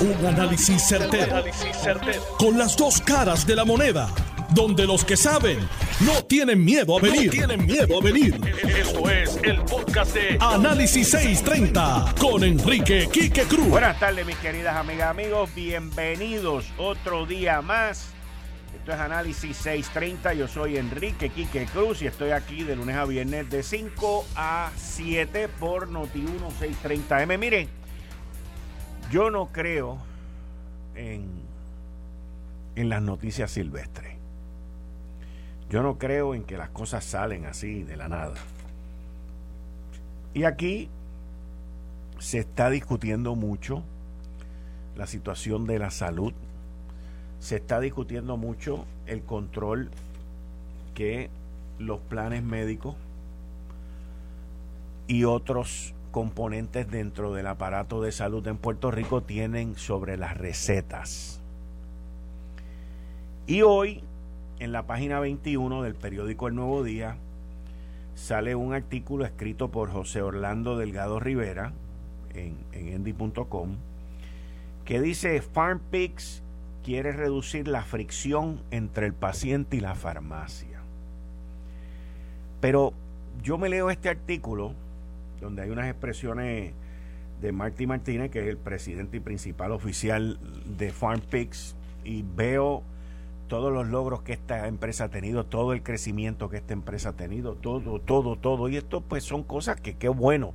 [0.00, 1.44] Un análisis certero,
[2.38, 4.08] Con las dos caras de la moneda.
[4.48, 5.58] Donde los que saben
[6.00, 7.30] no tienen miedo a venir.
[7.30, 8.40] tienen miedo a venir.
[8.66, 13.68] Esto es el podcast de Análisis 630 con Enrique Quique Cruz.
[13.68, 15.50] Buenas tardes, mis queridas amigas, amigos.
[15.54, 18.06] Bienvenidos otro día más.
[18.74, 20.32] Esto es Análisis 630.
[20.32, 24.70] Yo soy Enrique Quique Cruz y estoy aquí de lunes a viernes de 5 a
[24.76, 27.38] 7 por Noti 1 630M.
[27.38, 27.79] Miren.
[29.10, 29.98] Yo no creo
[30.94, 31.26] en,
[32.76, 34.14] en las noticias silvestres.
[35.68, 38.34] Yo no creo en que las cosas salen así de la nada.
[40.32, 40.88] Y aquí
[42.20, 43.82] se está discutiendo mucho
[44.96, 46.32] la situación de la salud.
[47.40, 49.90] Se está discutiendo mucho el control
[50.94, 51.30] que
[51.78, 52.94] los planes médicos
[55.08, 61.40] y otros componentes dentro del aparato de salud en Puerto Rico tienen sobre las recetas.
[63.46, 64.02] Y hoy,
[64.58, 67.16] en la página 21 del periódico El Nuevo Día,
[68.14, 71.72] sale un artículo escrito por José Orlando Delgado Rivera
[72.34, 73.76] en, en endy.com
[74.84, 76.42] que dice FarmPix
[76.84, 80.80] quiere reducir la fricción entre el paciente y la farmacia.
[82.60, 82.92] Pero
[83.42, 84.74] yo me leo este artículo
[85.40, 86.72] donde hay unas expresiones
[87.40, 90.38] de Marty Martínez, que es el presidente y principal oficial
[90.78, 91.74] de FarmPix,
[92.04, 92.82] y veo
[93.48, 97.12] todos los logros que esta empresa ha tenido, todo el crecimiento que esta empresa ha
[97.14, 98.68] tenido, todo, todo, todo.
[98.68, 100.54] Y esto pues son cosas que qué bueno.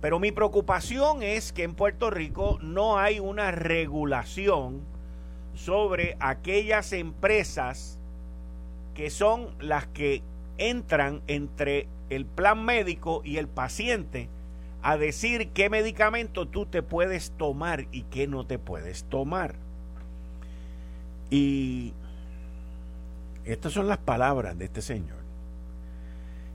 [0.00, 4.80] Pero mi preocupación es que en Puerto Rico no hay una regulación
[5.54, 7.98] sobre aquellas empresas
[8.94, 10.22] que son las que
[10.58, 14.28] entran entre el plan médico y el paciente
[14.82, 19.56] a decir qué medicamento tú te puedes tomar y qué no te puedes tomar.
[21.30, 21.92] Y
[23.44, 25.18] estas son las palabras de este señor,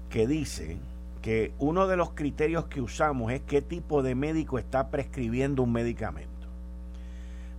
[0.10, 0.78] que dice
[1.22, 5.74] que uno de los criterios que usamos es qué tipo de médico está prescribiendo un
[5.74, 6.30] medicamento.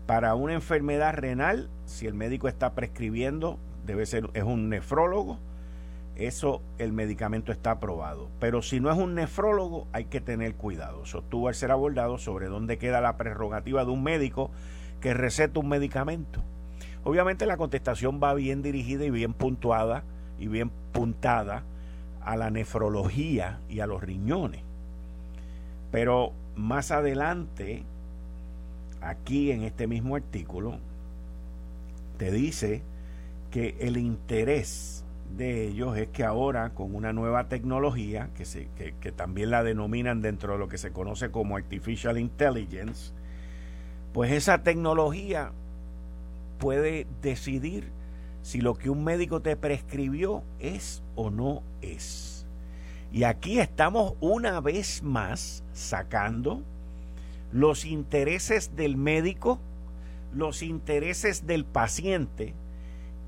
[0.06, 5.38] Para una enfermedad renal, si el médico está prescribiendo, debe ser, es un nefrólogo,
[6.16, 8.28] eso el medicamento está aprobado.
[8.38, 11.06] Pero si no es un nefrólogo, hay que tener cuidado.
[11.06, 14.50] Sostuvo al ser abordado sobre dónde queda la prerrogativa de un médico
[15.00, 16.42] que receta un medicamento.
[17.04, 20.04] Obviamente la contestación va bien dirigida y bien puntuada
[20.38, 21.64] y bien puntada
[22.24, 24.62] a la nefrología y a los riñones.
[25.90, 27.82] Pero más adelante,
[29.00, 30.78] aquí en este mismo artículo,
[32.18, 32.82] te dice
[33.50, 35.01] que el interés
[35.36, 40.20] de ellos es que ahora con una nueva tecnología, que, se, que, también la denominan
[40.22, 43.12] dentro de lo que se conoce como Artificial Intelligence,
[44.12, 45.52] pues esa tecnología
[46.58, 47.90] puede decidir
[48.42, 52.46] si lo que un médico te prescribió es o no es.
[53.12, 56.62] Y aquí estamos una vez más sacando
[57.52, 59.60] los intereses del médico,
[60.34, 62.54] los intereses del paciente,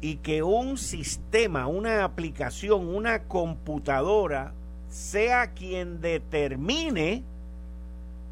[0.05, 4.53] y que un sistema, una aplicación, una computadora
[4.87, 7.23] sea quien determine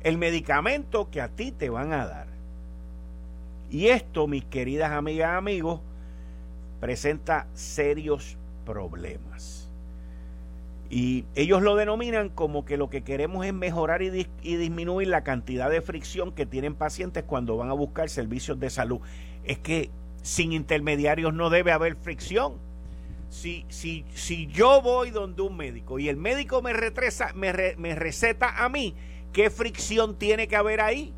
[0.03, 2.27] el medicamento que a ti te van a dar.
[3.71, 5.81] Y esto, mis queridas amigas y amigos,
[6.79, 9.71] presenta serios problemas.
[10.91, 15.25] Y ellos lo denominan como que lo que queremos es mejorar y, y, disminuir la
[15.25, 19.01] cantidad de fricción que tienen pacientes cuando van a buscar servicios de salud.
[19.45, 19.91] Es que
[20.23, 22.55] sin intermediarios no debe haber fricción.
[23.29, 27.95] Si, si, si yo voy donde un médico y el médico me, retresa, me, me
[27.95, 28.95] receta a mí,
[29.33, 31.13] ¿qué fricción tiene que haber ahí?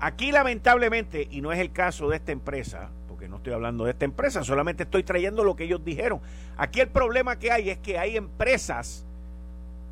[0.00, 3.92] Aquí lamentablemente, y no es el caso de esta empresa, porque no estoy hablando de
[3.92, 6.20] esta empresa, solamente estoy trayendo lo que ellos dijeron.
[6.56, 9.04] Aquí el problema que hay es que hay empresas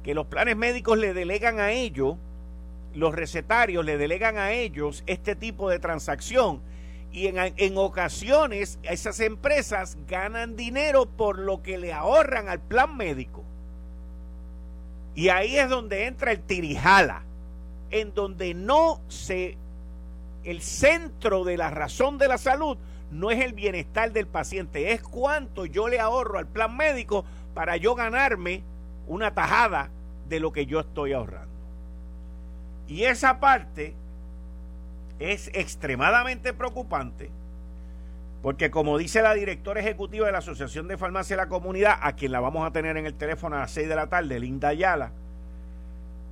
[0.03, 2.17] que los planes médicos le delegan a ellos,
[2.95, 6.63] los recetarios le delegan a ellos este tipo de transacción
[7.13, 12.97] y en, en, ocasiones esas empresas ganan dinero por lo que le ahorran al plan
[12.97, 13.45] médico.
[15.15, 17.23] Y ahí es donde entra el tirijala,
[17.91, 19.57] en donde no se...
[20.45, 22.79] El centro de la razón de la salud
[23.11, 27.77] no es el bienestar del paciente, es cuánto yo le ahorro al plan médico para
[27.77, 28.63] yo ganarme
[29.07, 29.91] una tajada
[30.29, 31.49] de lo que yo estoy ahorrando.
[32.87, 33.95] Y esa parte
[35.19, 37.31] es extremadamente preocupante
[38.43, 42.13] porque como dice la directora ejecutiva de la Asociación de Farmacia de la Comunidad, a
[42.13, 44.69] quien la vamos a tener en el teléfono a las 6 de la tarde, Linda
[44.69, 45.11] Ayala,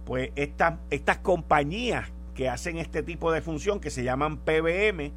[0.04, 5.10] pues estas, estas compañías que hacen este tipo de función que se llaman PBM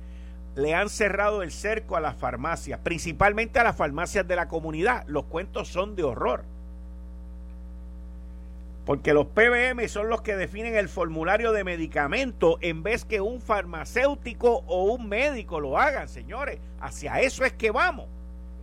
[0.56, 5.06] le han cerrado el cerco a las farmacias, principalmente a las farmacias de la comunidad.
[5.07, 6.44] Los cuentos son de horror.
[8.89, 13.39] Porque los PBM son los que definen el formulario de medicamento en vez que un
[13.39, 16.57] farmacéutico o un médico lo hagan, señores.
[16.81, 18.07] Hacia eso es que vamos.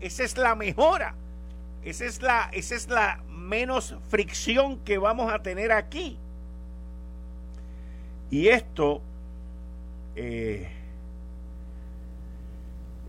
[0.00, 1.14] Esa es la mejora.
[1.84, 6.18] Esa es la, esa es la menos fricción que vamos a tener aquí.
[8.28, 9.02] Y esto
[10.16, 10.68] eh,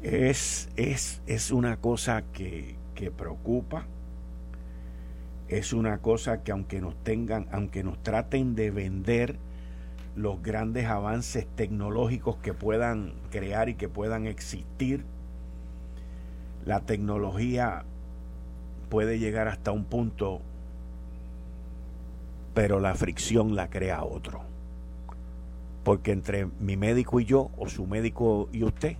[0.04, 3.88] es, es, es, una cosa que, que preocupa.
[5.48, 9.38] Es una cosa que aunque nos tengan, aunque nos traten de vender
[10.16, 15.06] los grandes avances tecnológicos que puedan crear y que puedan existir,
[16.66, 17.86] la tecnología
[18.90, 20.42] puede llegar hasta un punto,
[22.54, 24.42] pero la fricción la crea otro.
[25.84, 28.98] Porque entre mi médico y yo, o su médico y usted,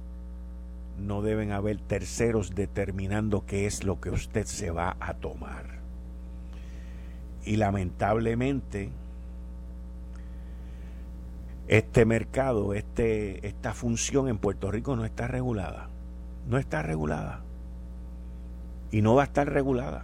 [0.98, 5.77] no deben haber terceros determinando qué es lo que usted se va a tomar.
[7.48, 8.90] Y lamentablemente,
[11.70, 15.88] este mercado, este, esta función en Puerto Rico no está regulada.
[16.50, 17.40] No está regulada.
[18.92, 20.04] Y no va a estar regulada.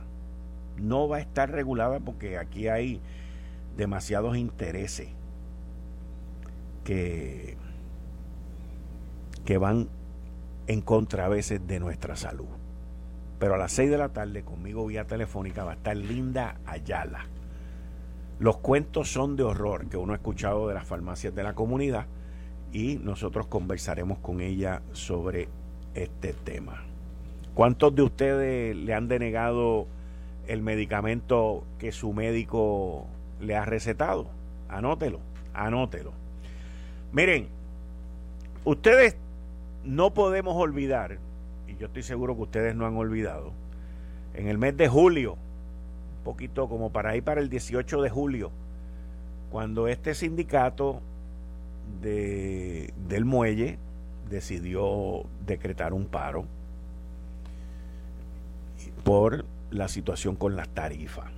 [0.77, 3.01] No va a estar regulada porque aquí hay
[3.75, 5.09] demasiados intereses
[6.85, 7.57] que,
[9.43, 9.89] que van
[10.67, 12.47] en contra a veces de nuestra salud.
[13.37, 17.32] Pero a las 6 de la tarde conmigo vía telefónica va a estar Linda Ayala.
[18.43, 22.07] Los cuentos son de horror que uno ha escuchado de las farmacias de la comunidad
[22.73, 25.47] y nosotros conversaremos con ella sobre
[25.95, 26.83] este tema.
[27.53, 29.87] ¿Cuántos de ustedes le han denegado
[30.45, 33.07] el medicamento que su médico
[33.39, 34.27] le ha recetado?
[34.67, 35.21] Anótelo,
[35.53, 36.11] anótelo.
[37.13, 37.47] Miren,
[38.65, 39.15] ustedes
[39.85, 41.17] no podemos olvidar,
[41.65, 43.53] y yo estoy seguro que ustedes no han olvidado,
[44.33, 45.37] en el mes de julio,
[46.23, 48.51] poquito como para ir para el 18 de julio,
[49.51, 51.01] cuando este sindicato
[52.01, 53.77] de, del muelle
[54.29, 56.45] decidió decretar un paro
[59.03, 61.31] por la situación con las tarifas.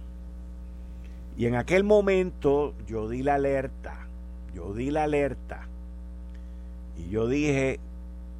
[1.38, 4.08] Y en aquel momento yo di la alerta,
[4.54, 5.68] yo di la alerta
[6.98, 7.80] y yo dije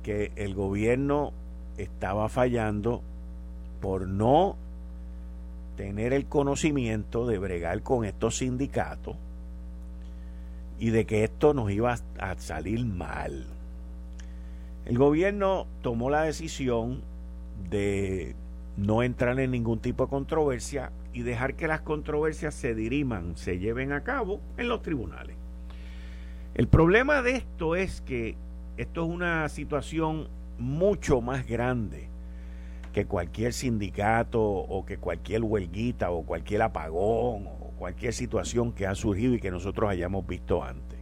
[0.04, 1.34] que el gobierno
[1.78, 3.02] estaba fallando
[3.82, 4.56] por no
[5.76, 9.18] tener el conocimiento de bregar con estos sindicatos
[10.80, 13.46] y de que esto nos iba a salir mal.
[14.86, 17.02] El gobierno tomó la decisión
[17.70, 18.36] de
[18.78, 23.58] no entrar en ningún tipo de controversia y dejar que las controversias se diriman, se
[23.58, 25.38] lleven a cabo en los tribunales.
[26.54, 28.36] El problema de esto es que
[28.78, 30.28] esto es una situación
[30.58, 32.10] mucho más grande
[32.96, 38.96] que cualquier sindicato o que cualquier huelguita o cualquier apagón o cualquier situación que ha
[38.96, 40.98] surgido y que nosotros hayamos visto antes.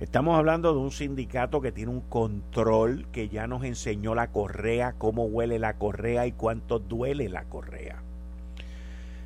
[0.00, 4.94] Estamos hablando de un sindicato que tiene un control que ya nos enseñó la correa,
[4.96, 8.02] cómo huele la correa y cuánto duele la correa.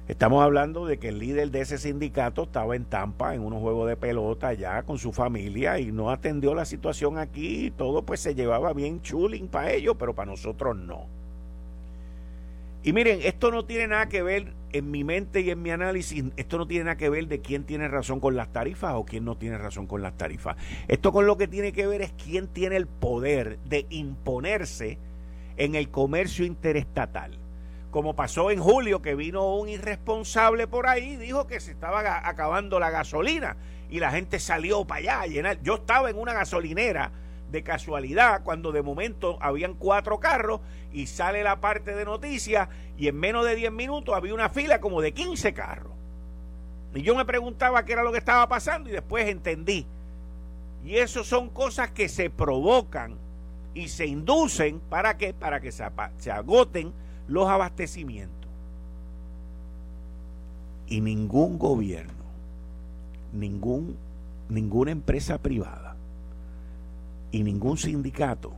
[0.09, 3.89] Estamos hablando de que el líder de ese sindicato estaba en Tampa en unos juegos
[3.89, 7.71] de pelota ya con su familia y no atendió la situación aquí.
[7.77, 11.22] Todo pues se llevaba bien chuling para ellos, pero para nosotros no.
[12.85, 16.25] Y miren, esto no tiene nada que ver en mi mente y en mi análisis,
[16.37, 19.25] esto no tiene nada que ver de quién tiene razón con las tarifas o quién
[19.25, 20.57] no tiene razón con las tarifas.
[20.89, 24.99] Esto con lo que tiene que ver es quién tiene el poder de imponerse
[25.57, 27.39] en el comercio interestatal.
[27.93, 32.27] Como pasó en julio, que vino un irresponsable por ahí y dijo que se estaba
[32.27, 33.57] acabando la gasolina
[33.91, 35.63] y la gente salió para allá a llenar.
[35.63, 37.13] Yo estaba en una gasolinera
[37.53, 40.61] de casualidad cuando de momento habían cuatro carros
[40.93, 44.81] y sale la parte de noticias y en menos de 10 minutos había una fila
[44.81, 45.93] como de 15 carros.
[46.95, 49.87] Y yo me preguntaba qué era lo que estaba pasando y después entendí.
[50.85, 53.17] Y eso son cosas que se provocan
[53.75, 55.85] y se inducen para que para que se,
[56.19, 56.93] se agoten
[57.29, 58.51] los abastecimientos.
[60.89, 62.25] Y ningún gobierno,
[63.33, 63.97] ningún
[64.49, 65.92] ninguna empresa privada
[67.33, 68.53] y ningún sindicato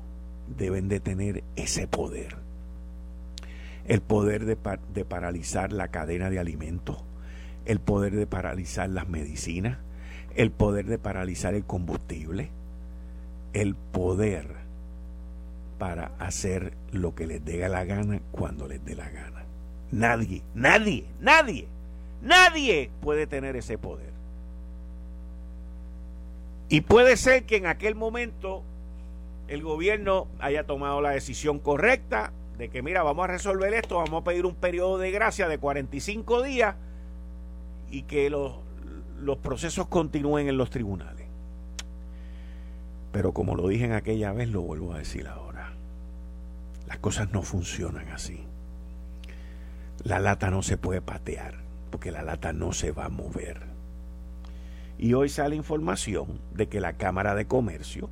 [0.58, 2.36] deben de tener ese poder.
[3.86, 4.58] El poder de,
[4.92, 7.02] de, paralizar la cadena de alimentos,
[7.64, 9.78] el poder de paralizar las medicinas,
[10.34, 12.50] el poder de paralizar el combustible,
[13.52, 14.64] el poder
[15.78, 19.44] para hacer lo que les dé la gana cuando les dé la gana.
[19.92, 21.68] Nadie, nadie, nadie,
[22.22, 24.13] nadie puede tener ese poder.
[26.68, 28.62] Y puede ser que en aquel momento
[29.49, 34.23] el gobierno haya tomado la decisión correcta de que, mira, vamos a resolver esto, vamos
[34.23, 36.76] a pedir un periodo de gracia de 45 días
[37.90, 38.54] y que los,
[39.21, 41.26] los procesos continúen en los tribunales.
[43.12, 45.73] Pero como lo dije en aquella vez, lo vuelvo a decir ahora.
[46.87, 48.44] Las cosas no funcionan así.
[50.02, 51.54] La lata no se puede patear,
[51.90, 53.73] porque la lata no se va a mover.
[54.98, 58.08] Y hoy sale información de que la Cámara de Comercio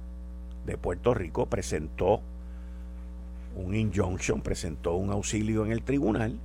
[0.66, 2.20] de Puerto Rico presentó
[3.56, 6.38] un injunction, presentó un auxilio en el tribunal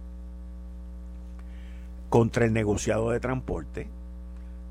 [2.09, 3.87] contra el negociado de transporte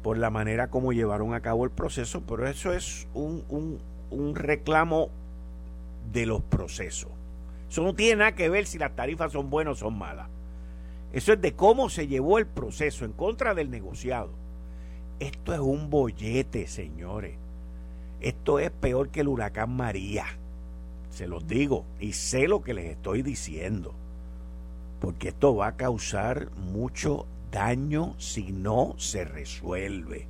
[0.02, 3.80] por la manera como llevaron a cabo el proceso, pero eso es un,
[4.10, 5.08] un reclamo
[6.12, 7.10] de los procesos.
[7.68, 10.28] Eso no tiene nada que ver si las tarifas son buenas o son malas.
[11.12, 14.30] Eso es de cómo se llevó el proceso en contra del negociado.
[15.18, 17.36] Esto es un bollete, señores.
[18.20, 20.26] Esto es peor que el huracán María.
[21.10, 23.94] Se los digo y sé lo que les estoy diciendo.
[25.00, 30.26] Porque esto va a causar mucho daño si no se resuelve.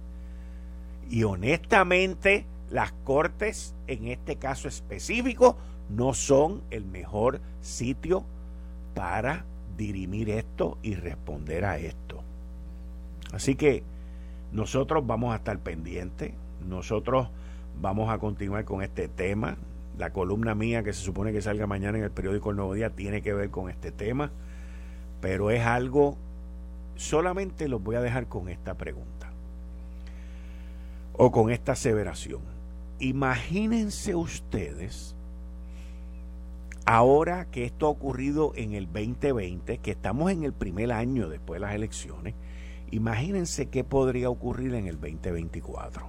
[1.11, 5.57] Y honestamente, las cortes, en este caso específico,
[5.89, 8.25] no son el mejor sitio
[8.95, 9.45] para
[9.77, 12.23] dirimir esto y responder a esto.
[13.33, 13.83] Así que
[14.53, 16.33] nosotros vamos a estar pendientes,
[16.67, 17.29] nosotros
[17.81, 19.57] vamos a continuar con este tema.
[19.99, 22.91] La columna mía que se supone que salga mañana en el periódico El Nuevo Día
[22.91, 24.31] tiene que ver con este tema,
[25.21, 26.17] pero es algo,
[26.97, 29.31] solamente los voy a dejar con esta pregunta
[31.15, 32.43] o con esta aseveración.
[32.99, 35.17] Imagínense ustedes
[36.89, 41.61] Ahora que esto ha ocurrido en el 2020, que estamos en el primer año después
[41.61, 42.35] de las elecciones,
[42.91, 46.07] imagínense qué podría ocurrir en el 2024.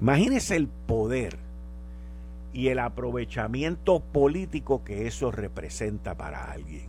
[0.00, 1.36] Imagínense el poder
[2.52, 6.88] y el aprovechamiento político que eso representa para alguien.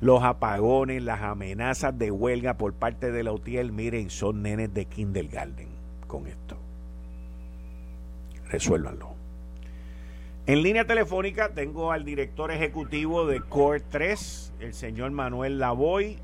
[0.00, 4.84] Los apagones, las amenazas de huelga por parte de la UTIEL, miren, son nenes de
[4.84, 5.68] kindergarten
[6.06, 6.56] con esto.
[8.50, 9.14] Resuélvanlo.
[10.46, 16.18] En línea telefónica tengo al director ejecutivo de Core 3, el señor Manuel Lavoy,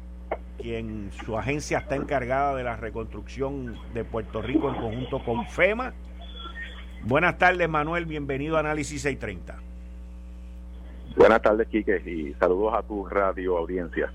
[0.59, 5.95] quien su agencia está encargada de la reconstrucción de Puerto Rico en conjunto con FEMA.
[7.03, 9.59] Buenas tardes, Manuel, bienvenido a Análisis 630.
[11.17, 14.13] Buenas tardes, Quique, y saludos a tu radio audiencia.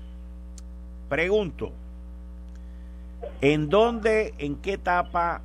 [1.08, 1.72] Pregunto,
[3.40, 5.42] ¿en dónde, en qué etapa,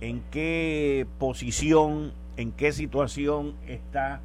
[0.00, 4.22] en qué posición en qué situación está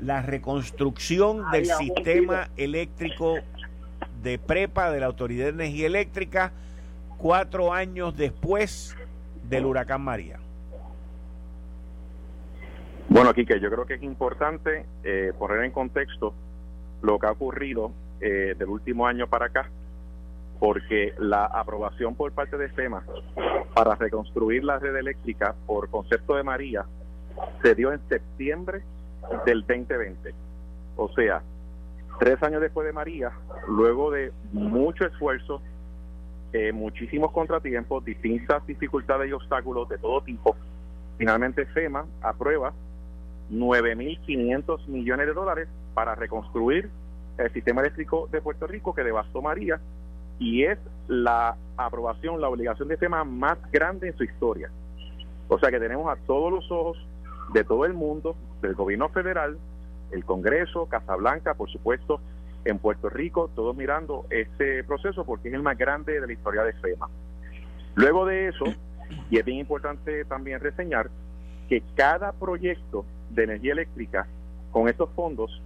[0.00, 3.36] la reconstrucción del sistema eléctrico
[4.22, 6.52] de prepa de la Autoridad de Energía Eléctrica
[7.18, 8.96] cuatro años después
[9.48, 10.38] del huracán María.
[13.08, 16.34] Bueno, aquí que yo creo que es importante eh, poner en contexto
[17.02, 19.68] lo que ha ocurrido eh, del último año para acá,
[20.58, 23.04] porque la aprobación por parte de FEMA
[23.74, 26.84] para reconstruir la red eléctrica por concepto de María
[27.62, 28.82] se dio en septiembre
[29.44, 30.32] del 2020.
[30.96, 31.42] O sea,
[32.18, 33.32] tres años después de María,
[33.68, 35.60] luego de mucho esfuerzo,
[36.52, 40.56] eh, muchísimos contratiempos, distintas dificultades y obstáculos de todo tipo,
[41.18, 42.72] finalmente FEMA aprueba
[43.50, 46.90] 9.500 millones de dólares para reconstruir
[47.38, 49.80] el sistema eléctrico de Puerto Rico que devastó María
[50.38, 50.78] y es
[51.08, 54.70] la aprobación, la obligación de FEMA más grande en su historia.
[55.48, 56.98] O sea que tenemos a todos los ojos
[57.52, 59.58] de todo el mundo, del gobierno federal,
[60.12, 62.20] el Congreso, Casablanca, por supuesto,
[62.64, 66.62] en Puerto Rico, todos mirando este proceso porque es el más grande de la historia
[66.62, 67.08] de FEMA.
[67.94, 68.64] Luego de eso,
[69.30, 71.10] y es bien importante también reseñar,
[71.68, 74.26] que cada proyecto de energía eléctrica
[74.70, 75.60] con estos fondos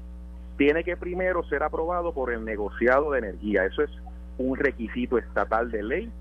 [0.57, 3.65] tiene que primero ser aprobado por el negociado de energía.
[3.67, 3.91] Eso es
[4.39, 6.13] un requisito estatal de ley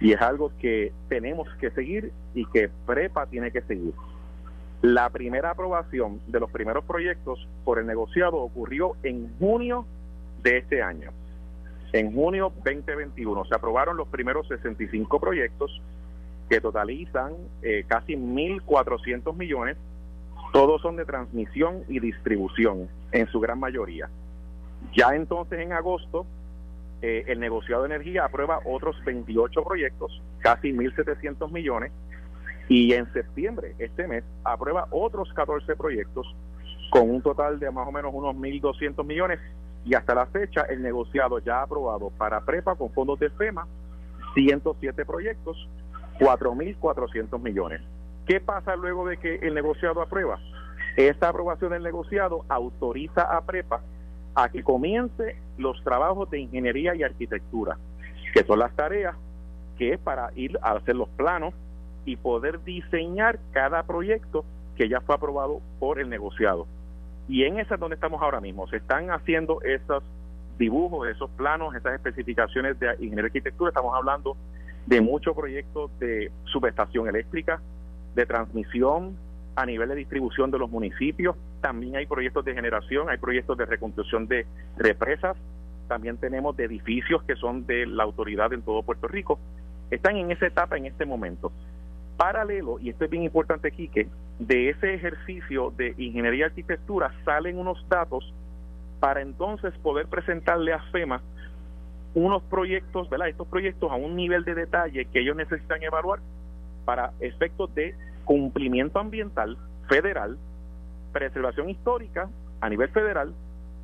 [0.00, 3.94] y es algo que tenemos que seguir y que PREPA tiene que seguir.
[4.82, 9.84] La primera aprobación de los primeros proyectos por el negociado ocurrió en junio
[10.42, 11.10] de este año.
[11.92, 15.82] En junio 2021 se aprobaron los primeros 65 proyectos
[16.48, 17.32] que totalizan
[17.62, 19.76] eh, casi 1.400 millones.
[20.52, 24.08] Todos son de transmisión y distribución en su gran mayoría.
[24.96, 26.24] Ya entonces en agosto
[27.02, 31.90] eh, el negociado de energía aprueba otros 28 proyectos, casi 1.700 millones
[32.68, 36.26] y en septiembre, este mes, aprueba otros 14 proyectos
[36.90, 39.40] con un total de más o menos unos 1.200 millones
[39.84, 43.66] y hasta la fecha el negociado ya ha aprobado para prepa con fondos de FEMA
[44.34, 45.68] 107 proyectos
[46.18, 47.80] 4.400 millones.
[48.26, 50.38] ¿Qué pasa luego de que el negociado aprueba?
[50.96, 53.80] Esta aprobación del negociado autoriza a PREPA
[54.34, 57.78] a que comience los trabajos de ingeniería y arquitectura,
[58.34, 59.16] que son las tareas
[59.78, 61.54] que es para ir a hacer los planos
[62.08, 64.42] y poder diseñar cada proyecto
[64.76, 66.66] que ya fue aprobado por el negociado.
[67.28, 68.66] Y en esa es donde estamos ahora mismo.
[68.68, 70.02] Se están haciendo esos
[70.58, 73.68] dibujos, esos planos, esas especificaciones de ingeniería y arquitectura.
[73.68, 74.38] Estamos hablando
[74.86, 77.60] de muchos proyectos de subestación eléctrica,
[78.14, 79.14] de transmisión
[79.54, 81.36] a nivel de distribución de los municipios.
[81.60, 84.46] También hay proyectos de generación, hay proyectos de reconstrucción de
[84.78, 85.36] represas.
[85.88, 89.38] También tenemos de edificios que son de la autoridad en todo Puerto Rico.
[89.90, 91.52] Están en esa etapa en este momento.
[92.18, 94.08] Paralelo, y esto es bien importante, Quique,
[94.40, 98.34] de ese ejercicio de ingeniería y arquitectura salen unos datos
[98.98, 101.22] para entonces poder presentarle a FEMA
[102.14, 103.28] unos proyectos, ¿verdad?
[103.28, 106.18] Estos proyectos a un nivel de detalle que ellos necesitan evaluar
[106.84, 107.94] para efectos de
[108.24, 109.56] cumplimiento ambiental
[109.88, 110.38] federal,
[111.12, 112.28] preservación histórica
[112.60, 113.32] a nivel federal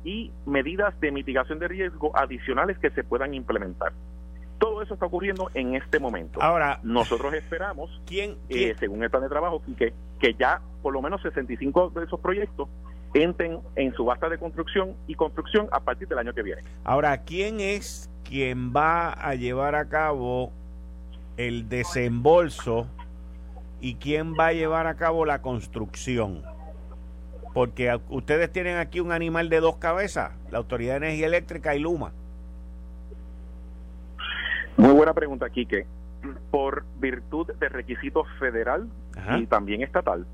[0.03, 3.93] y medidas de mitigación de riesgo adicionales que se puedan implementar.
[4.57, 6.41] Todo eso está ocurriendo en este momento.
[6.41, 11.01] Ahora, nosotros esperamos, ¿quién, eh, según el plan de trabajo, que, que ya por lo
[11.01, 12.69] menos 65 de esos proyectos
[13.15, 16.61] entren en subasta de construcción y construcción a partir del año que viene.
[16.83, 20.51] Ahora, ¿quién es quien va a llevar a cabo
[21.37, 22.87] el desembolso
[23.79, 26.43] y quién va a llevar a cabo la construcción?
[27.53, 31.79] Porque ustedes tienen aquí un animal de dos cabezas, la Autoridad de Energía Eléctrica y
[31.79, 32.11] Luma.
[34.77, 35.85] Muy buena pregunta, Quique.
[36.51, 38.87] Por virtud de requisito federal
[39.37, 40.25] y también estatal,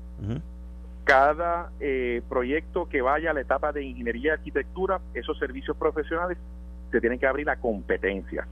[1.04, 6.38] cada eh, proyecto que vaya a la etapa de ingeniería y arquitectura, esos servicios profesionales
[6.90, 8.46] se tienen que abrir la competencia.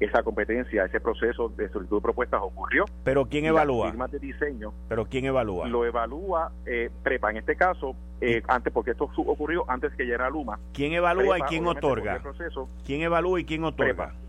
[0.00, 2.84] Esa competencia, ese proceso de solicitud de propuestas ocurrió.
[3.04, 3.90] ¿Pero quién evalúa?
[3.90, 4.72] Firmas de diseño.
[4.88, 5.68] ¿Pero quién evalúa?
[5.68, 7.30] Lo evalúa eh, PREPA.
[7.30, 10.58] En este caso, eh, antes, porque esto ocurrió antes que llegara Luma.
[10.72, 12.20] ¿Quién evalúa y quién otorga?
[12.84, 13.94] ¿Quién evalúa y quién otorga?
[13.94, 14.23] Prepa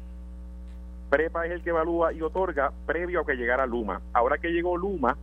[1.22, 4.02] es el que evalúa y otorga previo a que llegara Luma.
[4.14, 5.18] Ahora que llegó Luma,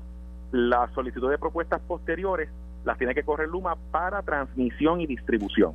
[0.51, 2.49] la solicitud de propuestas posteriores
[2.85, 5.75] las tiene que correr Luma para transmisión y distribución.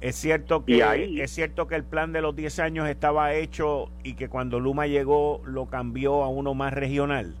[0.00, 0.82] Es cierto que
[1.22, 4.86] es cierto que el plan de los 10 años estaba hecho y que cuando Luma
[4.86, 7.34] llegó lo cambió a uno más regional.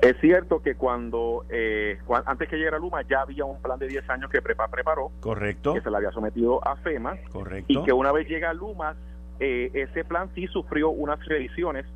[0.00, 4.08] Es cierto que cuando, eh, antes que llegara Luma ya había un plan de 10
[4.10, 5.10] años que Prepa preparó.
[5.20, 5.74] Correcto.
[5.74, 7.16] Que se le había sometido a FEMA.
[7.30, 7.72] Correcto.
[7.72, 8.96] Y que una vez llega Luma
[9.40, 11.86] eh, ese plan sí sufrió unas revisiones,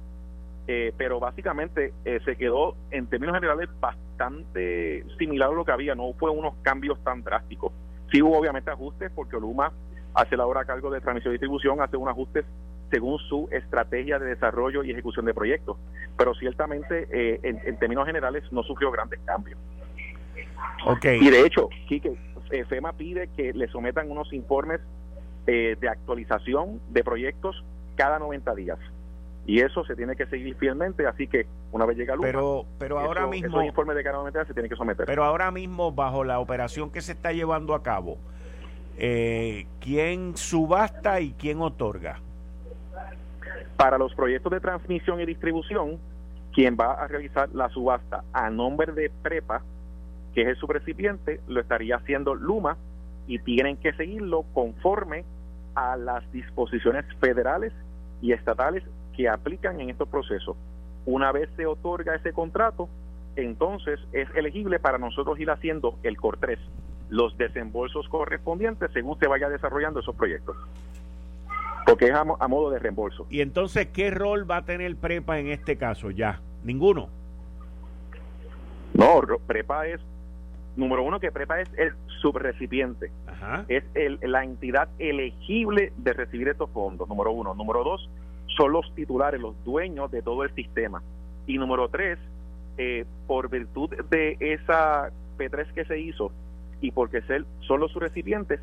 [0.66, 5.94] eh, pero básicamente eh, se quedó en términos generales bastante similar a lo que había,
[5.94, 7.72] no fue unos cambios tan drásticos.
[8.10, 9.72] Sí hubo obviamente ajustes porque Oluma
[10.14, 12.44] hace la hora a cargo de transmisión y distribución, hace unos ajustes
[12.90, 15.76] según su estrategia de desarrollo y ejecución de proyectos,
[16.16, 17.06] pero ciertamente
[17.46, 19.58] en, términos generales no sufrió grandes cambios.
[20.86, 21.20] Okay.
[21.20, 22.16] Y de hecho, Quique,
[22.66, 24.80] FEMA pide que le sometan unos informes
[25.50, 27.64] eh, de actualización de proyectos
[27.96, 28.78] cada 90 días.
[29.46, 32.98] Y eso se tiene que seguir fielmente, así que una vez llega Luma, pero, pero
[32.98, 35.06] ahora mismo, esos informes de cada 90 días se tienen que someter.
[35.06, 38.18] Pero ahora mismo, bajo la operación que se está llevando a cabo,
[38.98, 42.20] eh, ¿quién subasta y quién otorga?
[43.78, 45.96] Para los proyectos de transmisión y distribución,
[46.52, 49.62] quien va a realizar la subasta a nombre de Prepa,
[50.34, 52.76] que es el subrecipiente, lo estaría haciendo Luma
[53.26, 55.24] y tienen que seguirlo conforme
[55.78, 57.72] a las disposiciones federales
[58.20, 58.82] y estatales
[59.14, 60.56] que aplican en estos procesos.
[61.06, 62.88] Una vez se otorga ese contrato,
[63.36, 66.58] entonces es elegible para nosotros ir haciendo el COR 3,
[67.10, 70.56] los desembolsos correspondientes según se vaya desarrollando esos proyectos.
[71.86, 73.26] Porque es a, a, modo de reembolso.
[73.30, 76.10] ¿Y entonces qué rol va a tener PREPA en este caso?
[76.10, 77.08] Ya, ninguno.
[78.94, 80.00] No, PREPA es
[80.74, 83.10] número uno, que PREPA es el subrecipiente.
[83.68, 87.54] Es el, la entidad elegible de recibir estos fondos, número uno.
[87.54, 88.08] Número dos,
[88.56, 91.02] son los titulares, los dueños de todo el sistema.
[91.46, 92.18] Y número tres,
[92.76, 96.32] eh, por virtud de esa P3 que se hizo
[96.80, 97.22] y porque
[97.60, 98.60] son los subrecipientes,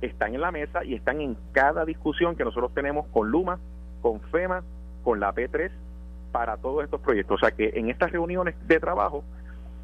[0.00, 3.58] están en la mesa y están en cada discusión que nosotros tenemos con Luma,
[4.02, 4.62] con FEMA,
[5.02, 5.70] con la P3
[6.32, 7.36] para todos estos proyectos.
[7.36, 9.24] O sea que en estas reuniones de trabajo,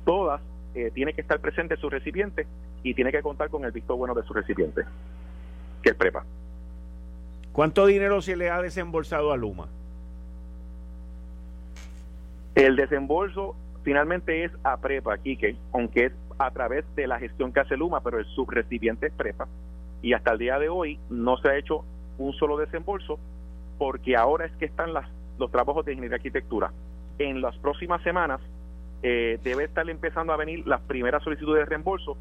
[0.04, 0.40] todas
[0.74, 2.46] eh, tiene que estar presente su recipiente
[2.82, 4.84] y tiene que contar con el visto bueno de su recipiente,
[5.82, 6.24] que es PREPA.
[7.52, 9.68] ¿Cuánto dinero se le ha desembolsado a Luma?
[12.54, 17.60] El desembolso finalmente es a PREPA, Quique, aunque es a través de la gestión que
[17.60, 19.48] hace Luma, pero el subrecipiente es PREPA.
[20.02, 21.84] Y hasta el día de hoy no se ha hecho
[22.18, 23.18] un solo desembolso
[23.78, 26.70] porque ahora es que están las, los trabajos de ingeniería y arquitectura.
[27.18, 28.40] En las próximas semanas
[29.02, 32.16] eh, debe estar empezando a venir las primeras solicitudes de reembolso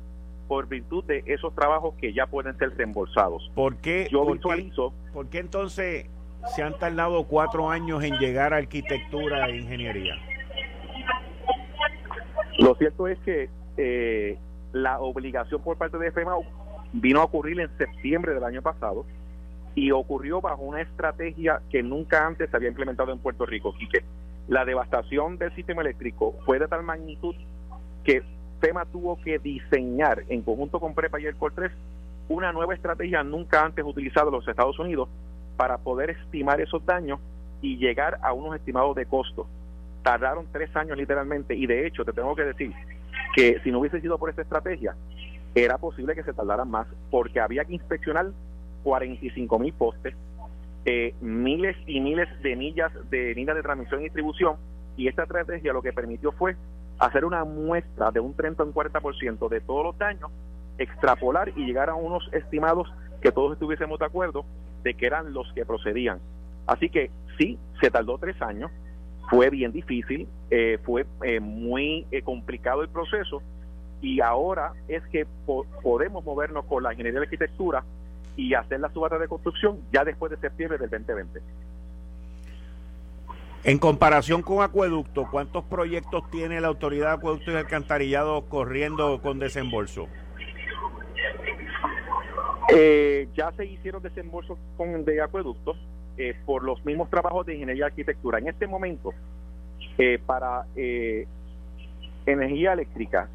[0.48, 3.52] por virtud de esos trabajos que ya pueden ser reembolsados.
[3.54, 6.08] ¿Por qué, Yo por visualizo, qué, por qué entonces
[6.56, 10.16] se han tardado cuatro años en llegar a arquitectura e ingeniería?
[12.58, 14.38] lo cierto es que eh,
[14.74, 16.34] la obligación por parte de FEMA
[16.94, 19.06] vino a ocurrir en septiembre del año pasado
[19.76, 23.74] y ocurrió bajo una estrategia que nunca antes se había implementado en Puerto Rico,
[24.50, 27.36] La devastación del sistema eléctrico fue de tal magnitud
[28.04, 28.24] que
[28.60, 31.70] FEMA tuvo que diseñar en conjunto con Prepa y el COR3
[32.30, 35.08] una nueva estrategia nunca antes utilizada en los Estados Unidos
[35.56, 37.20] para poder estimar esos daños
[37.62, 39.46] y llegar a unos estimados de costo.
[40.02, 42.74] Tardaron tres años literalmente y de hecho te tengo que decir
[43.36, 44.96] que si no hubiese sido por esta estrategia
[45.54, 48.32] era posible que se tardaran más porque había que inspeccionar
[48.84, 50.16] 45 mil postes,
[50.86, 54.56] eh, miles y miles de millas de líneas de transmisión y distribución
[54.98, 56.56] y esta estrategia lo que permitió fue
[57.00, 60.30] hacer una muestra de un 30 o un 40% de todos los daños,
[60.78, 64.46] extrapolar y llegar a unos estimados que todos estuviésemos de acuerdo
[64.84, 66.20] de que eran los que procedían.
[66.68, 68.72] Así que sí, se tardó tres años,
[69.30, 73.42] fue bien difícil, eh, fue eh, muy eh, complicado el proceso
[74.02, 75.28] y ahora es que
[75.84, 77.84] podemos movernos con la ingeniería de arquitectura
[78.40, 81.42] y hacer la subasta de construcción ya después de septiembre del 2020.
[83.66, 89.40] En comparación con acueducto, ¿cuántos proyectos tiene la Autoridad de Acueductos y Alcantarillado corriendo con
[89.40, 90.08] desembolso?
[92.74, 95.76] Eh, ya se hicieron desembolsos con, de acueductos
[96.18, 98.38] eh, por los mismos trabajos de ingeniería y arquitectura.
[98.40, 99.12] En este momento,
[99.98, 100.66] eh, para
[102.26, 103.28] energía eléctrica,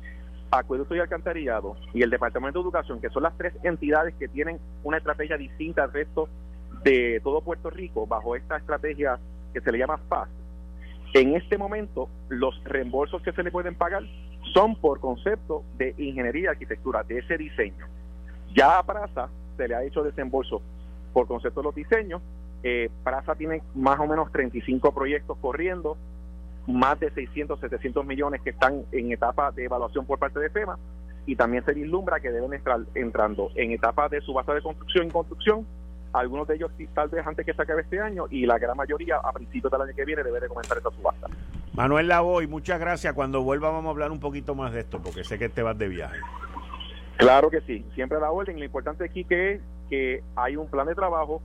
[0.58, 4.58] acueducto y alcantarillado y el Departamento de Educación, que son las tres entidades que tienen
[4.82, 6.28] una estrategia distinta al resto
[6.82, 9.18] de todo Puerto Rico bajo esta estrategia
[9.52, 10.28] que se le llama FAS,
[11.14, 14.02] en este momento los reembolsos que se le pueden pagar
[14.52, 17.86] son por concepto de ingeniería y arquitectura, de ese diseño.
[18.52, 20.60] Ya a Praza se le ha hecho desembolso
[21.12, 22.20] por concepto de los diseños.
[22.64, 25.96] Eh, Praza tiene más o menos 35 proyectos corriendo,
[26.66, 30.78] más de 600, 700 millones que están en etapa de evaluación por parte de FEMA
[31.26, 35.10] y también se vislumbra que deben estar entrando en etapa de subasta de construcción y
[35.10, 35.66] construcción
[36.12, 39.16] algunos de ellos tal vez antes que se acabe este año y la gran mayoría
[39.16, 41.26] a principios del año que viene debe de comenzar esta subasta.
[41.72, 43.14] Manuel Lavoy, muchas gracias.
[43.14, 45.76] Cuando vuelva vamos a hablar un poquito más de esto porque sé que te vas
[45.76, 46.18] de viaje.
[47.16, 48.58] Claro que sí, siempre a la orden.
[48.58, 51.42] Lo importante aquí que es que hay un plan de trabajo,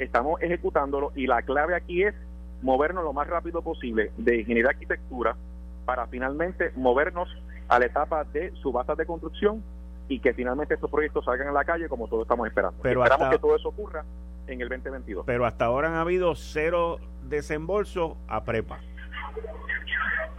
[0.00, 2.14] estamos ejecutándolo y la clave aquí es
[2.62, 5.36] movernos lo más rápido posible de ingeniería arquitectura
[5.84, 7.28] para finalmente movernos
[7.68, 9.62] a la etapa de subastas de construcción
[10.08, 12.78] y que finalmente estos proyectos salgan a la calle como todos estamos esperando.
[12.82, 14.04] Pero Esperamos que todo eso ocurra
[14.46, 15.24] en el 2022.
[15.26, 18.80] Pero hasta ahora han habido cero desembolso a prepa.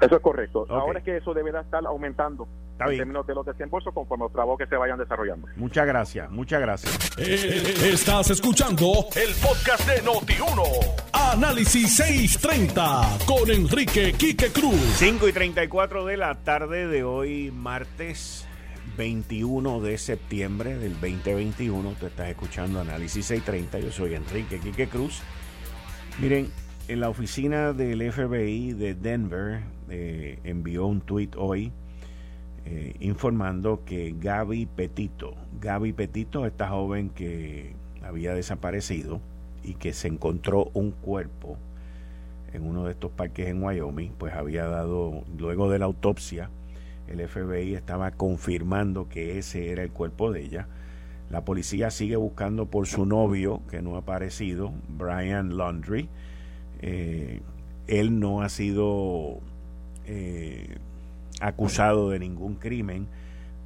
[0.02, 0.66] Eso es correcto.
[0.70, 2.48] Ahora es que eso deberá estar aumentando
[2.80, 5.48] en términos de los desembolsos conforme los trabajos que se vayan desarrollando.
[5.56, 7.18] Muchas gracias, muchas gracias.
[7.18, 10.64] Eh, estás escuchando el podcast de Noti1.
[11.14, 14.80] Análisis 630 con Enrique Quique Cruz.
[14.96, 18.48] 5 y 34 de la tarde de hoy, martes
[18.98, 21.96] 21 de septiembre del 2021.
[22.00, 23.80] Tú estás escuchando Análisis 630.
[23.80, 25.22] Yo soy Enrique Quique Cruz.
[26.20, 26.50] Miren,
[26.88, 31.72] en la oficina del FBI de Denver eh, envió un tweet hoy
[32.66, 39.22] eh, informando que Gaby Petito, Gaby Petito, esta joven que había desaparecido
[39.64, 41.58] y que se encontró un cuerpo
[42.54, 46.50] en uno de estos parques en Wyoming, pues había dado, luego de la autopsia,
[47.08, 50.68] el FBI estaba confirmando que ese era el cuerpo de ella.
[51.30, 56.10] La policía sigue buscando por su novio, que no ha aparecido, Brian Laundry.
[56.82, 57.42] Eh,
[57.88, 59.40] él no ha sido
[60.06, 60.78] eh,
[61.40, 63.08] acusado de ningún crimen,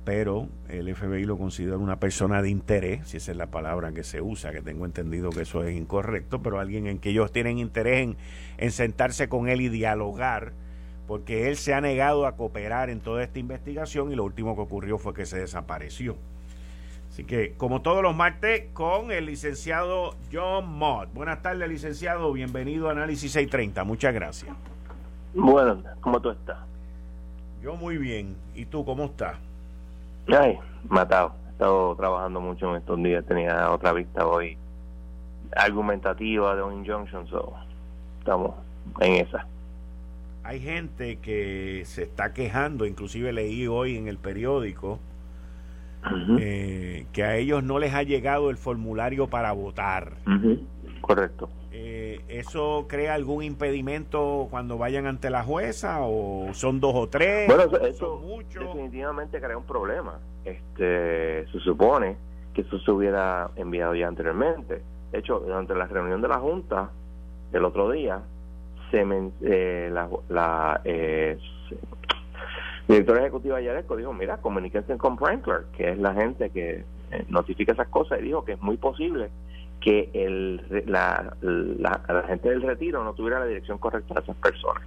[0.05, 4.03] pero el FBI lo considera una persona de interés, si esa es la palabra que
[4.03, 7.57] se usa, que tengo entendido que eso es incorrecto, pero alguien en que ellos tienen
[7.57, 8.17] interés en,
[8.57, 10.53] en sentarse con él y dialogar
[11.07, 14.61] porque él se ha negado a cooperar en toda esta investigación y lo último que
[14.61, 16.15] ocurrió fue que se desapareció.
[17.09, 21.13] Así que, como todos los martes, con el licenciado John Mott.
[21.13, 22.33] Buenas tardes, licenciado.
[22.33, 23.83] Bienvenido a Análisis 630.
[23.83, 24.55] Muchas gracias.
[25.35, 26.57] Bueno, ¿cómo tú estás?
[27.63, 28.35] Yo muy bien.
[28.53, 29.37] ¿Y tú cómo estás?
[30.27, 31.33] Ay, matado.
[31.47, 33.25] He estado trabajando mucho en estos días.
[33.25, 34.57] Tenía otra vista hoy
[35.55, 37.53] argumentativa de un injunction, so
[38.19, 38.55] estamos
[38.99, 39.47] en esa
[40.43, 44.99] hay gente que se está quejando, inclusive leí hoy en el periódico,
[46.37, 50.11] eh, que a ellos no les ha llegado el formulario para votar.
[50.99, 51.49] Correcto.
[51.85, 57.45] Eh, ¿eso crea algún impedimento cuando vayan ante la jueza o son dos o tres?
[57.45, 60.17] Bueno, eso, definitivamente crea un problema.
[60.45, 62.15] Este, se supone
[62.53, 64.81] que eso se hubiera enviado ya anteriormente.
[65.11, 66.89] De hecho, durante la reunión de la Junta
[67.51, 68.21] del otro día,
[68.89, 69.05] se
[69.41, 71.37] eh, la, la eh,
[72.87, 77.73] directora ejecutiva Yaresco dijo, mira, comuníquense con Prankler, que es la gente que eh, notifica
[77.73, 79.31] esas cosas, y dijo que es muy posible
[79.83, 84.81] que el, la, la, gente del retiro no tuviera la dirección correcta de esas personas.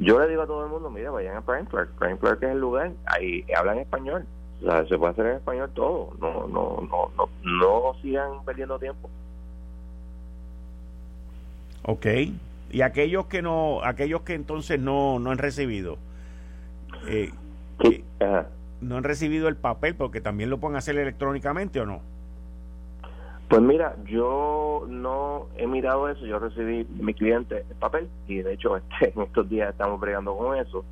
[0.00, 2.58] Yo le digo a todo el mundo, mira, vayan a Prankler, Prankler que es el
[2.58, 4.26] lugar, ahí hablan español,
[4.62, 8.80] o sea, se puede hacer en español todo, no, no, no, no, no sigan perdiendo
[8.80, 9.08] tiempo.
[11.84, 12.06] Ok,
[12.72, 15.98] y aquellos que no, aquellos que entonces no, no han recibido,
[17.06, 17.30] eh,
[18.80, 22.15] no han recibido el papel porque también lo pueden hacer electrónicamente o no.
[23.48, 28.54] Pues mira, yo no he mirado eso, yo recibí mi cliente el papel y de
[28.54, 30.84] hecho este, en estos días estamos bregando con eso.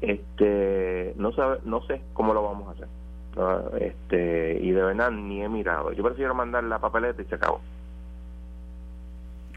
[0.00, 2.88] Este, no sabe, no sé cómo lo vamos a hacer.
[3.80, 5.92] Este, y de verdad ni he mirado.
[5.92, 7.60] Yo prefiero mandar la papeleta y se acabó.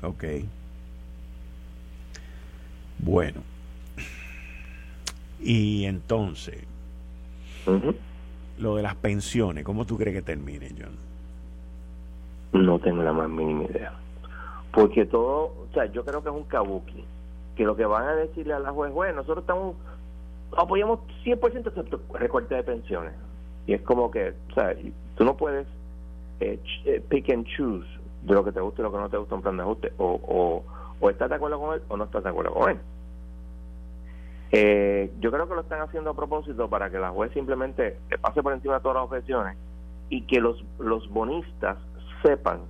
[0.01, 0.23] Ok.
[2.99, 3.41] Bueno.
[5.41, 6.63] Y entonces,
[8.57, 11.08] lo de las pensiones, ¿cómo tú crees que termine, John?
[12.53, 13.93] No tengo la más mínima idea.
[14.71, 17.03] Porque todo, o sea, yo creo que es un kabuki.
[17.55, 19.75] Que lo que van a decirle a la juez, juez, nosotros estamos,
[20.57, 23.13] apoyamos 100% excepto recorte de pensiones.
[23.67, 24.75] Y es como que, o sea,
[25.15, 25.67] tú no puedes
[26.39, 27.87] eh, eh, pick and choose
[28.23, 29.93] de lo que te gusta y lo que no te gusta un plan de ajuste.
[29.97, 30.63] O,
[31.01, 32.79] o, estás de acuerdo con él o no estás de acuerdo con él.
[34.51, 38.41] Eh, yo creo que lo están haciendo a propósito para que la juez simplemente pase
[38.41, 39.57] por encima de todas las objeciones
[40.09, 41.77] y que los, los bonistas
[42.21, 42.61] sepan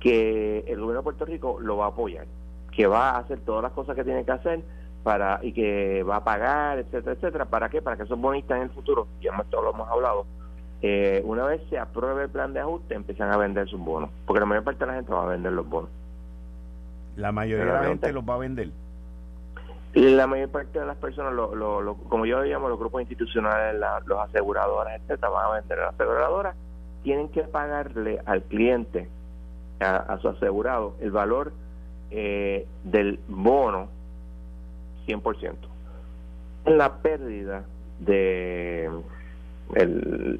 [0.00, 2.26] que el gobierno de Puerto Rico lo va a apoyar,
[2.72, 4.60] que va a hacer todas las cosas que tiene que hacer
[5.02, 7.44] para y que va a pagar, etcétera, etcétera.
[7.44, 7.82] ¿Para qué?
[7.82, 10.26] Para que esos bonistas en el futuro, ya lo hemos hablado,
[10.82, 14.40] eh, una vez se apruebe el plan de ajuste, empiezan a vender sus bonos, porque
[14.40, 15.90] la mayor parte de la gente va a vender los bonos.
[17.16, 18.70] La mayoría de la gente los va a vender.
[19.92, 24.18] La mayor parte de las personas, lo, lo, como yo llamo, los grupos institucionales, los
[24.20, 25.78] aseguradoras, etcétera, van a vender.
[25.78, 26.54] Las aseguradoras
[27.02, 29.08] tienen que pagarle al cliente,
[29.80, 31.52] a, su asegurado, el valor
[32.10, 33.88] eh, del bono
[35.06, 35.54] 100%.
[36.66, 37.64] La pérdida
[37.98, 38.90] de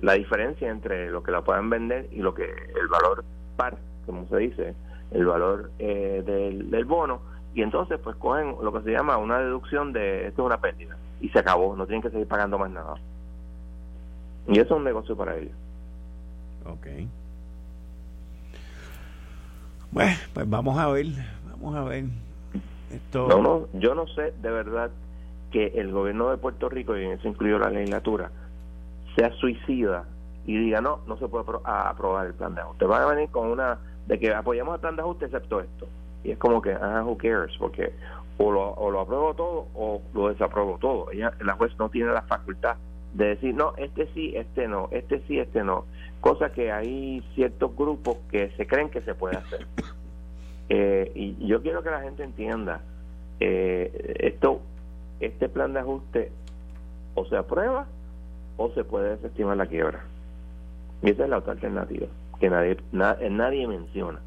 [0.02, 3.24] la diferencia entre lo que la puedan vender y lo que el valor
[3.56, 4.74] par, como se dice,
[5.12, 7.20] el valor eh, del, del bono,
[7.54, 10.96] y entonces pues cogen lo que se llama una deducción de esto es una pérdida
[11.20, 12.94] y se acabó, no tienen que seguir pagando más nada.
[14.48, 15.52] Y eso es un negocio para ellos.
[16.72, 16.86] Ok.
[19.92, 21.06] Bueno, pues vamos a ver,
[21.50, 22.04] vamos a ver.
[22.90, 23.28] Esto...
[23.28, 24.90] No, no, yo no sé de verdad
[25.50, 28.30] que el gobierno de Puerto Rico, y en eso incluyo la legislatura,
[29.16, 30.04] sea suicida
[30.46, 32.84] y diga, no, no se puede aprobar el plan de ajuste.
[32.86, 35.86] Van a venir con una de que apoyamos el plan de ajuste excepto esto.
[36.22, 37.92] Y es como que, ah, who cares, porque
[38.38, 41.10] o lo, o lo apruebo todo o lo desapruebo todo.
[41.10, 42.76] Ella, la juez no tiene la facultad
[43.14, 45.84] de decir, no, este sí, este no, este sí, este no.
[46.20, 49.66] Cosa que hay ciertos grupos que se creen que se puede hacer.
[50.72, 52.80] Eh, y yo quiero que la gente entienda,
[53.40, 54.60] eh, esto,
[55.18, 56.30] este plan de ajuste
[57.16, 57.88] o se aprueba
[58.56, 60.04] o se puede desestimar la quiebra.
[61.02, 62.06] Y esa es la otra alternativa,
[62.38, 64.20] que nadie, nadie menciona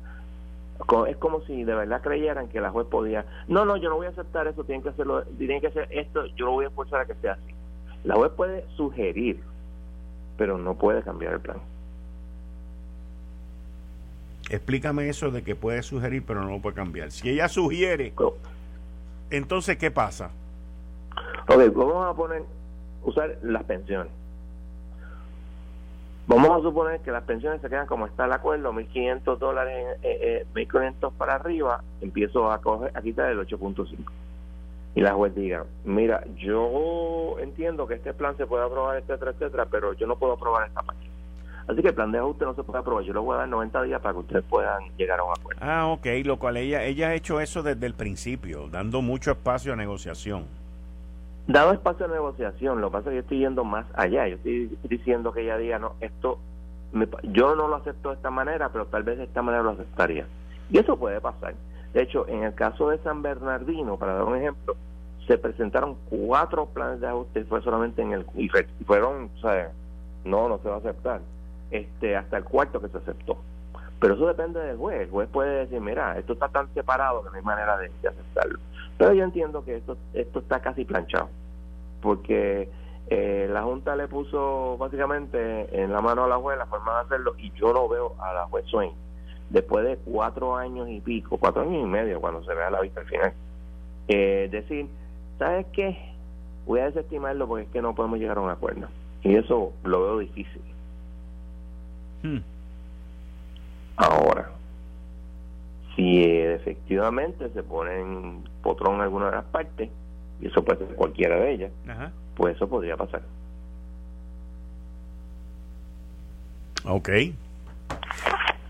[1.08, 4.08] es como si de verdad creyeran que la juez podía, no, no, yo no voy
[4.08, 7.01] a aceptar eso, tienen que hacerlo, tienen que hacer esto, yo lo voy a forzar
[7.01, 7.53] a que sea así.
[8.03, 9.41] La juez puede sugerir,
[10.38, 11.58] pero no puede cambiar el plan.
[14.49, 17.12] Explícame eso de que puede sugerir, pero no lo puede cambiar.
[17.12, 18.13] Si ella sugiere,
[19.29, 20.32] entonces, ¿qué pasa?
[21.47, 22.43] Ok, vamos a poner,
[23.03, 24.12] usar las pensiones.
[26.25, 30.45] Vamos a suponer que las pensiones se quedan como está el acuerdo, 1.500 dólares, eh,
[30.53, 33.97] 1.500 eh, para arriba, empiezo a, coger, a quitar el 8.5.
[34.95, 39.65] Y la juez diga, mira, yo entiendo que este plan se puede aprobar, etcétera, etcétera,
[39.69, 41.12] pero yo no puedo aprobar esta parte.
[41.67, 43.04] Así que el plan de ajuste no se puede aprobar.
[43.04, 45.62] Yo le voy a dar 90 días para que ustedes puedan llegar a un acuerdo.
[45.63, 49.73] Ah, ok, lo cual ella, ella ha hecho eso desde el principio, dando mucho espacio
[49.73, 50.45] a negociación
[51.47, 54.28] dado espacio de negociación, lo que pasa es que yo estoy yendo más allá.
[54.28, 56.39] Yo estoy diciendo que ella diga, no, esto,
[57.23, 60.26] yo no lo acepto de esta manera, pero tal vez de esta manera lo aceptaría.
[60.69, 61.56] Y eso puede pasar.
[61.93, 64.76] De hecho, en el caso de San Bernardino, para dar un ejemplo,
[65.28, 68.49] se presentaron cuatro planes de ajuste y fue solamente en el y
[68.86, 69.71] fueron, o sea,
[70.26, 71.21] no, no se va a aceptar.
[71.73, 73.38] Este, hasta el cuarto que se aceptó.
[73.99, 75.01] Pero eso depende del juez.
[75.01, 78.59] El juez puede decir, mira, esto está tan separado que no hay manera de, aceptarlo.
[78.97, 81.29] Pero yo entiendo que esto, esto está casi planchado,
[81.99, 82.69] porque
[83.07, 87.01] eh, la Junta le puso básicamente en la mano a la juez la forma de
[87.05, 88.93] hacerlo y yo no veo a la juez Swain
[89.49, 93.01] después de cuatro años y pico, cuatro años y medio cuando se vea la vista
[93.01, 93.33] al final,
[94.07, 94.88] eh, decir,
[95.39, 95.97] ¿sabes qué?
[96.65, 98.88] Voy a desestimarlo porque es que no podemos llegar a un acuerdo.
[99.23, 100.62] Y eso lo veo difícil.
[102.23, 102.39] Hmm.
[103.95, 104.49] Ahora,
[105.95, 109.89] si efectivamente se pone en potrón en alguna de las partes,
[110.41, 111.71] y eso puede ser cualquiera de ellas,
[112.36, 113.21] pues eso podría pasar.
[116.86, 117.09] Ok.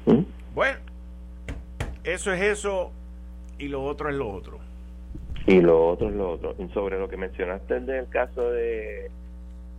[0.05, 0.21] ¿Mm?
[0.53, 0.77] Bueno,
[2.03, 2.91] eso es eso
[3.57, 4.59] y lo otro es lo otro.
[5.47, 6.55] Y lo otro es lo otro.
[6.59, 9.09] Y sobre lo que mencionaste del caso de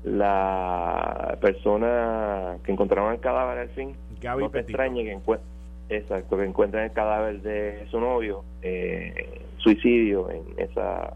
[0.05, 5.55] la persona que encontraron el cadáver al fin, Gaby no te extrañe que encuentre
[5.89, 11.15] exacto que encuentren el cadáver de su novio eh, suicidio en esa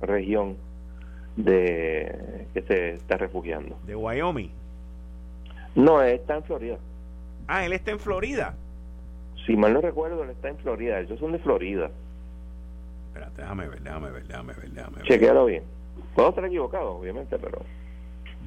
[0.00, 0.56] región
[1.36, 3.78] de que se está refugiando.
[3.86, 4.50] De Wyoming
[5.74, 6.78] no está en Florida.
[7.46, 8.54] Ah él está en Florida.
[9.44, 11.00] Si mal no recuerdo él está en Florida.
[11.00, 11.90] Ellos son de Florida.
[13.08, 15.06] Espérate déjame ver déjame ver déjame ver déjame ver.
[15.06, 15.64] Chequealo bien.
[16.14, 17.60] Puedo estar equivocado obviamente pero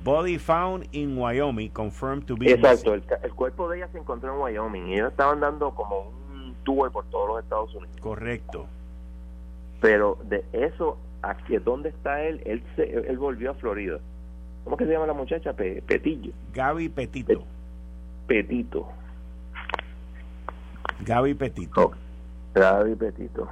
[0.03, 2.51] Body found in Wyoming, confirmed to be.
[2.51, 6.55] Exacto, el, cuerpo de ella se encontró en Wyoming y ellos estaban dando como un
[6.63, 7.97] tour por todos los Estados Unidos.
[7.99, 8.67] Correcto.
[9.81, 12.41] Pero de eso, aquí, ¿dónde está él?
[12.45, 13.99] Él, se, él volvió a Florida.
[14.63, 15.53] ¿Cómo que se llama la muchacha?
[15.53, 16.31] Petillo.
[16.53, 17.43] Gaby Petito.
[18.27, 18.87] Petito.
[21.05, 21.91] Gaby Petito.
[22.53, 23.49] Gaby Petito.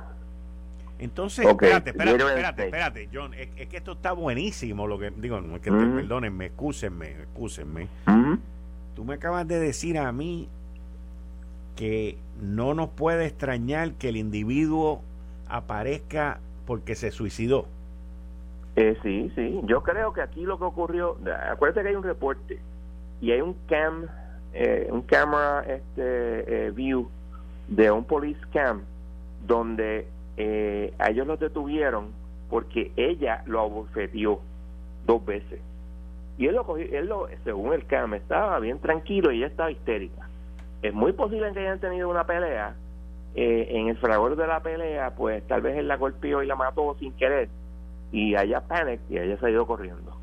[1.00, 5.56] Entonces, espérate, espérate, espérate, espérate, John, es, que esto está buenísimo, lo que digo, no
[5.56, 7.88] es que perdónenme, excúsenme, excúsenme.
[8.96, 10.50] Tú me acabas de decir a mí
[11.76, 15.02] que no nos puede extrañar que el individuo
[15.48, 17.68] aparezca porque se suicidó.
[18.76, 21.18] Eh, sí, sí, yo creo que aquí lo que ocurrió,
[21.50, 22.60] acuérdate que hay un reporte
[23.22, 24.06] y hay un cam,
[24.54, 27.10] eh, un camera este, eh, view
[27.68, 28.82] de un police cam
[29.46, 32.12] donde eh, a ellos los detuvieron
[32.50, 34.40] porque ella lo abofeteó
[35.06, 35.60] dos veces.
[36.38, 39.72] Y él lo cogió, él lo, según el CAM, estaba bien tranquilo y ella estaba
[39.72, 40.30] histérica.
[40.82, 42.76] Es muy posible que hayan tenido una pelea.
[43.36, 46.56] Eh, en el fragor de la pelea, pues tal vez él la golpeó y la
[46.56, 47.50] mató sin querer.
[48.12, 50.16] Y haya panic y ella se ha ido corriendo.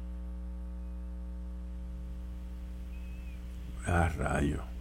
[3.86, 4.73] Ah, rayo.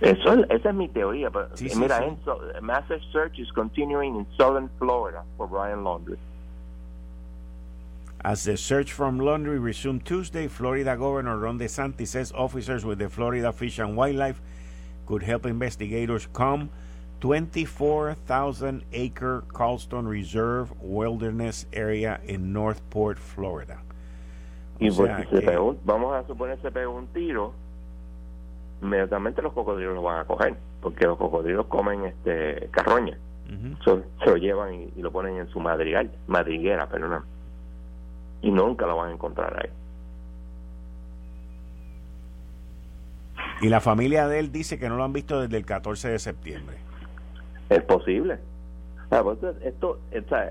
[0.00, 1.30] Eso, esa es mi teoría.
[1.30, 2.16] Pero, eh, mira,
[2.60, 6.18] massive search is continuing in southern Florida for Brian Laundry.
[8.24, 13.08] As the search from Laundry resumed Tuesday, Florida Governor Ron DeSantis says officers with the
[13.08, 14.40] Florida Fish and Wildlife
[15.06, 16.68] could help investigators calm
[17.20, 23.78] 24,000 acre Carlston Reserve Wilderness Area in Northport, Florida.
[24.80, 27.52] Y vamos a suponer se pegó un tiro
[28.82, 33.18] inmediatamente los cocodrilos lo van a coger, porque los cocodrilos comen este carroña.
[33.84, 37.24] se lo llevan y, lo ponen en su madrigal, madriguera, perdón.
[38.42, 39.70] Y nunca lo van a encontrar ahí.
[43.60, 46.18] Y la familia de él dice que no lo han visto desde el 14 de
[46.18, 46.76] septiembre.
[47.68, 48.38] Es posible.
[49.08, 49.98] Pues, esto,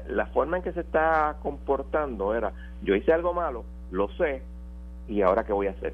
[0.10, 4.42] la forma en que se está comportando era, yo hice algo malo, lo sé,
[5.08, 5.94] y ahora qué voy a hacer.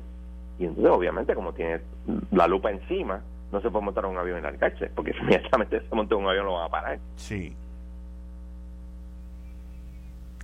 [0.60, 1.82] Y entonces, obviamente, como tiene
[2.32, 5.96] la lupa encima, no se puede montar un avión en la cárcel, porque inmediatamente se
[5.96, 7.00] monta un avión lo van a parar.
[7.16, 7.56] Sí.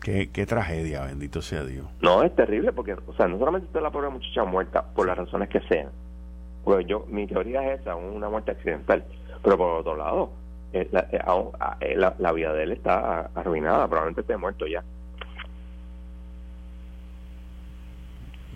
[0.01, 1.85] Qué, qué tragedia, bendito sea Dios.
[2.01, 5.17] No, es terrible porque, o sea, no solamente está la pobre muchacha muerta por las
[5.17, 5.89] razones que sean.
[6.63, 9.03] Pues yo, mi teoría es esa, una muerte accidental.
[9.41, 10.31] Pero por otro lado,
[10.71, 11.19] eh, la, eh,
[11.81, 14.83] eh, la, la, vida de él está arruinada, probablemente esté muerto ya.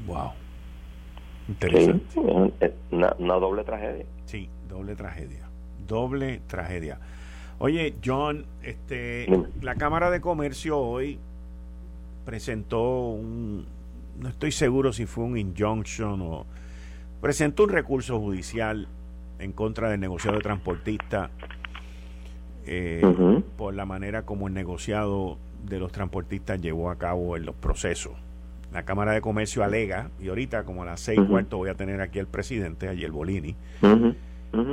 [0.05, 0.31] Wow.
[1.47, 2.73] Interesante.
[2.91, 4.05] una, doble tragedia.
[4.25, 5.49] Sí, doble tragedia.
[5.87, 6.99] Doble tragedia.
[7.59, 9.27] Oye, John, este,
[9.61, 11.19] la Cámara de Comercio hoy
[12.25, 13.65] presentó un,
[14.19, 16.45] no estoy seguro si fue un injunction o
[17.21, 18.87] presentó un recurso judicial
[19.39, 21.29] en contra del negociado de transportista
[22.65, 23.01] eh,
[23.57, 28.13] por la manera como el negociado de los transportistas llevó a cabo en los procesos.
[28.73, 32.01] La Cámara de Comercio alega, y ahorita como a las seis cuarto voy a tener
[32.01, 33.55] aquí al presidente, el Bolini,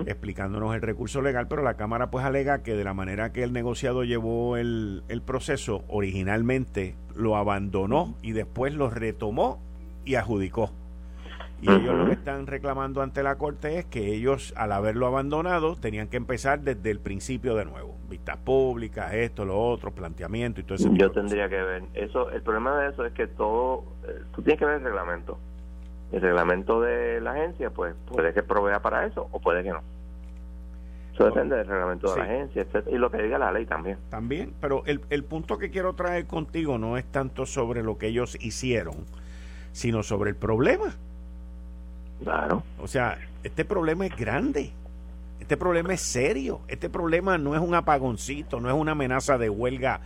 [0.07, 3.53] explicándonos el recurso legal, pero la Cámara pues alega que de la manera que el
[3.53, 9.61] negociado llevó el, el proceso, originalmente lo abandonó y después lo retomó
[10.07, 10.71] y adjudicó.
[11.61, 15.77] Y ellos lo que están reclamando ante la Corte es que ellos, al haberlo abandonado,
[15.77, 17.97] tenían que empezar desde el principio de nuevo.
[18.09, 20.91] Vistas públicas, esto, lo otro, planteamiento y todo eso.
[20.95, 21.83] Yo tendría que ver.
[21.95, 23.85] eso El problema de eso es que todo.
[24.09, 25.39] Eh, tú tienes que ver el reglamento.
[26.13, 29.83] El reglamento de la agencia, pues puede que provea para eso o puede que no.
[31.13, 33.99] Eso depende del reglamento de la agencia, y lo que diga la ley también.
[34.09, 38.07] También, pero el, el punto que quiero traer contigo no es tanto sobre lo que
[38.07, 38.95] ellos hicieron,
[39.73, 40.97] sino sobre el problema.
[42.23, 42.63] Claro.
[42.81, 44.73] O sea, este problema es grande.
[45.41, 46.61] Este problema es serio.
[46.69, 50.01] Este problema no es un apagoncito, no es una amenaza de huelga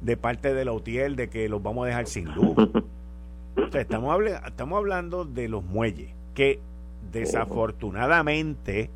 [0.00, 2.56] de parte de la UTIEL de que los vamos a dejar sin luz.
[3.56, 4.16] o sea, estamos,
[4.46, 6.60] estamos hablando de los muelles, que
[7.12, 8.90] desafortunadamente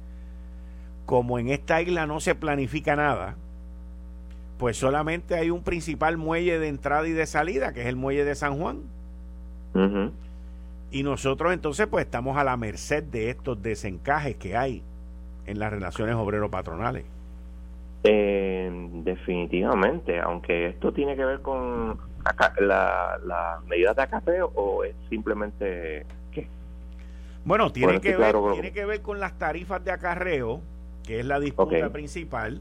[1.07, 3.37] como en esta isla no se planifica nada,
[4.59, 8.25] pues solamente hay un principal muelle de entrada y de salida, que es el muelle
[8.25, 8.83] de San Juan.
[10.93, 14.83] Y nosotros entonces pues estamos a la merced de estos desencajes que hay
[15.47, 17.05] en las relaciones obrero-patronales.
[18.05, 18.71] Eh,
[19.05, 21.99] definitivamente, aunque esto tiene que ver con
[22.61, 26.47] la, la medida de acapeo o es simplemente qué?
[27.45, 30.61] Bueno, tiene, que ver, tiene que ver con las tarifas de acarreo
[31.03, 32.61] que es la disputa principal,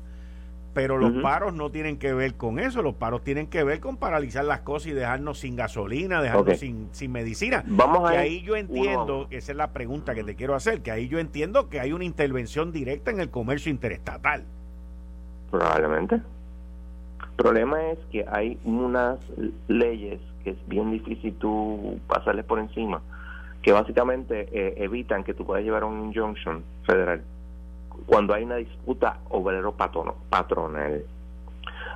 [0.73, 3.97] pero los paros no tienen que ver con eso, los paros tienen que ver con
[3.97, 7.63] paralizar las cosas y dejarnos sin gasolina, dejarnos sin, sin medicina.
[7.67, 11.07] Vamos que ahí yo entiendo, esa es la pregunta que te quiero hacer, que ahí
[11.07, 14.43] yo entiendo que hay una intervención directa en el comercio interestatal.
[15.49, 16.15] Probablemente.
[16.15, 19.19] El problema es que hay unas
[19.67, 23.01] leyes que es bien difícil tú pasarles por encima,
[23.61, 27.21] que básicamente eh, evitan que tú puedas llevar un injunction federal
[28.05, 31.03] cuando hay una disputa obrero-patronal.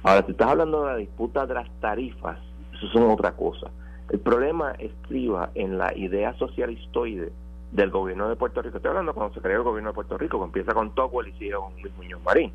[0.03, 2.37] Ahora, si estás hablando de la disputa de las tarifas,
[2.73, 3.71] eso es otra cosa.
[4.09, 7.31] El problema estriba en la idea socialistoide
[7.71, 8.77] del gobierno de Puerto Rico.
[8.77, 11.39] Estoy hablando cuando se creó el gobierno de Puerto Rico, que empieza con Tocqueville y
[11.39, 12.51] sigue con Luis Muñoz Marín.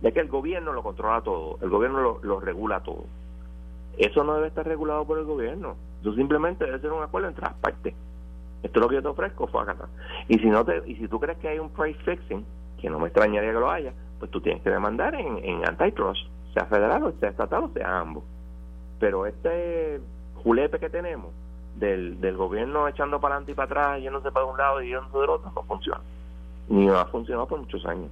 [0.00, 3.04] Ya que el gobierno lo controla todo, el gobierno lo, regula todo.
[3.96, 5.76] Eso no debe estar regulado por el gobierno.
[6.00, 7.94] Eso simplemente debe ser un acuerdo entre las partes.
[8.62, 9.76] Esto es lo que yo te ofrezco, acá.
[10.28, 12.44] Y si no te, y si tú crees que hay un price fixing,
[12.84, 16.26] que no me extrañaría que lo haya, pues tú tienes que demandar en, en antitrust,
[16.52, 18.22] sea federal o sea estatal o sea ambos.
[19.00, 20.00] Pero este
[20.42, 21.32] julepe que tenemos
[21.76, 25.18] del, del gobierno echando para adelante y para atrás, yéndose para un lado y yéndose
[25.18, 26.00] del otro, no funciona.
[26.68, 28.10] Ni ha funcionado por muchos años.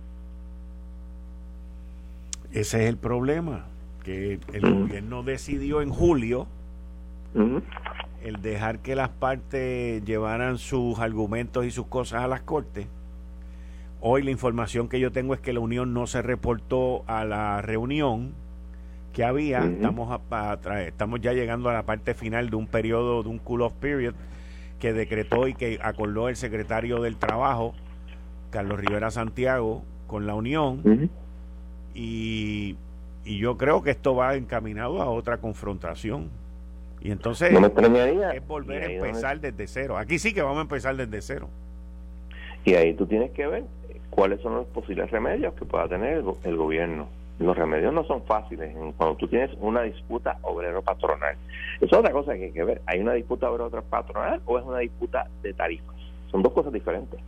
[2.50, 3.66] Ese es el problema,
[4.04, 6.46] que el gobierno decidió en julio
[7.34, 12.86] el dejar que las partes llevaran sus argumentos y sus cosas a las cortes
[14.04, 17.62] Hoy la información que yo tengo es que la Unión no se reportó a la
[17.62, 18.32] reunión
[19.12, 19.64] que había.
[19.64, 23.74] estamos, a, estamos ya llegando a la parte final de un periodo, de un cool-off
[23.74, 24.14] period
[24.80, 27.74] que decretó y que acordó el secretario del Trabajo,
[28.50, 31.08] Carlos Rivera Santiago, con la Unión.
[31.94, 32.74] y,
[33.24, 36.28] y yo creo que esto va encaminado a otra confrontación.
[37.00, 39.96] Y entonces es volver a empezar desde cero.
[39.96, 41.48] Aquí sí que vamos a empezar desde cero.
[42.64, 43.64] Y ahí tú tienes que ver
[44.12, 47.08] cuáles son los posibles remedios que pueda tener el, gobierno.
[47.38, 51.34] Los remedios no son fáciles cuando tú tienes una disputa obrero-patronal.
[51.76, 52.82] Eso es otra cosa que hay que ver.
[52.84, 55.96] ¿Hay una disputa obrero-patronal o es una disputa de tarifas?
[56.30, 57.18] Son dos cosas diferentes.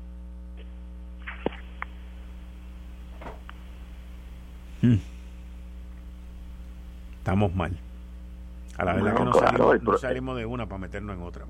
[4.82, 4.98] Hmm.
[7.16, 7.72] Estamos mal.
[8.76, 11.44] A la verdad que no, salimos, de una para meternos en otra.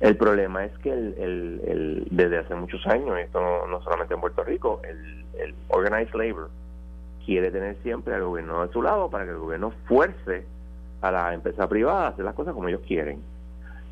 [0.00, 1.14] El problema es que el,
[1.66, 6.50] el, desde hace muchos años, esto no, solamente en Puerto Rico, el, el organized labor
[7.26, 10.46] quiere tener siempre al gobierno de su lado para que el gobierno fuerce
[11.00, 13.20] a la empresa privada a hacer las cosas como ellos quieren.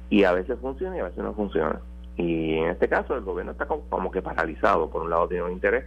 [0.08, 1.80] Y a veces funciona y a veces no funciona.
[2.16, 4.88] Y en este caso el gobierno está como, que paralizado.
[4.88, 5.84] Por un lado tiene un interés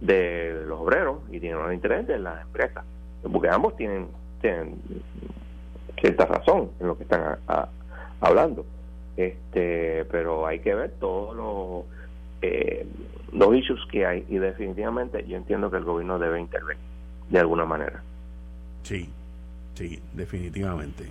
[0.00, 2.84] de los obreros y tiene un interés de las empresas.
[3.30, 4.06] Porque ambos tienen,
[4.40, 4.80] tienen
[6.00, 7.36] cierta razón en lo que están
[8.20, 8.64] hablando
[9.26, 11.84] este pero hay que ver todos los
[12.42, 12.86] eh,
[13.32, 16.82] los issues que hay y definitivamente yo entiendo que el gobierno debe intervenir
[17.28, 18.02] de alguna manera.
[18.82, 19.08] Sí
[19.74, 21.06] sí definitivamente.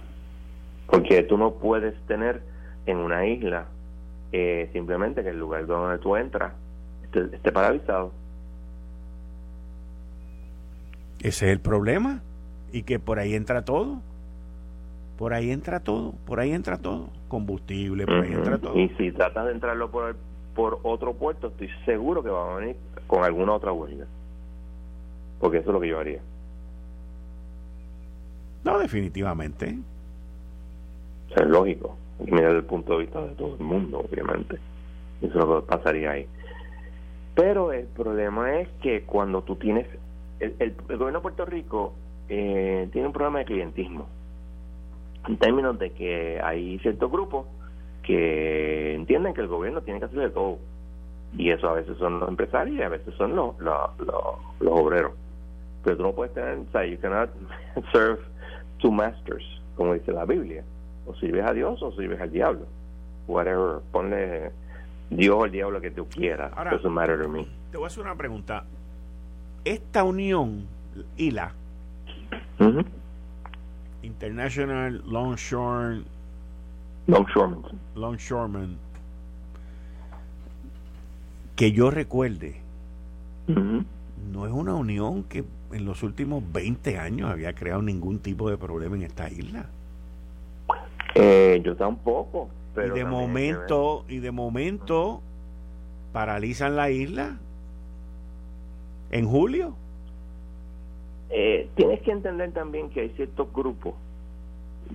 [0.87, 2.41] Porque tú no puedes tener
[2.85, 3.65] en una isla
[4.31, 6.53] eh, simplemente que el lugar donde tú entras
[7.03, 8.11] esté, esté paralizado.
[11.19, 12.21] Ese es el problema
[12.71, 14.01] y que por ahí entra todo
[15.19, 18.79] por ahí entra todo, por ahí entra todo, combustible, por ahí entra todo.
[18.79, 20.15] Y si tratas de entrarlo por,
[20.55, 24.05] por otro puerto, estoy seguro que va a venir con alguna otra huelga.
[25.41, 26.21] Porque eso es lo que yo haría.
[28.63, 29.77] No, definitivamente.
[31.35, 31.97] es lógico.
[32.19, 34.55] Mira desde el punto de vista de todo el mundo, obviamente.
[35.21, 36.27] Eso es lo que pasaría ahí.
[37.35, 39.85] Pero el problema es que cuando tú tienes,
[40.39, 41.93] el, gobierno de Puerto Rico
[42.29, 44.07] eh, tiene un problema de clientismo,
[45.27, 47.45] en términos de que hay ciertos grupos
[48.03, 50.57] que entienden que el gobierno tiene que hacer de todo.
[51.37, 55.13] Y eso a veces son los empresarios y a veces son los, los, los, obreros.
[55.83, 57.29] Pero tú no puedes tener, o sea, you cannot
[57.91, 58.19] serve
[58.79, 59.43] two masters,
[59.75, 60.63] como dice la Biblia.
[61.05, 62.65] O sirves a Dios o sirves al diablo.
[63.27, 64.51] Whatever, ponle
[65.11, 66.51] Dios o el diablo que tú quieras.
[66.55, 67.47] Doesn't matter to me.
[67.71, 68.65] Te voy a hacer una pregunta.
[69.63, 70.65] Esta unión,
[71.17, 71.53] ILA,
[74.03, 76.03] International Longshore
[77.09, 77.63] Longshoremen.
[77.95, 78.77] Longshoremen.
[81.55, 82.61] Que yo recuerde,
[83.47, 85.43] no es una unión que
[85.73, 89.65] en los últimos 20 años había creado ningún tipo de problema en esta isla.
[91.15, 92.49] Eh, yo tampoco.
[92.75, 95.21] Pero y de momento, y de momento
[96.13, 97.37] paralizan la isla
[99.11, 99.73] en julio.
[101.29, 103.93] Eh, tienes que entender también que hay ciertos grupos.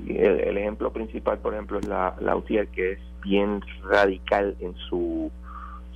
[0.06, 5.30] El, ejemplo principal, por ejemplo, es la, la UCIR, que es bien radical en su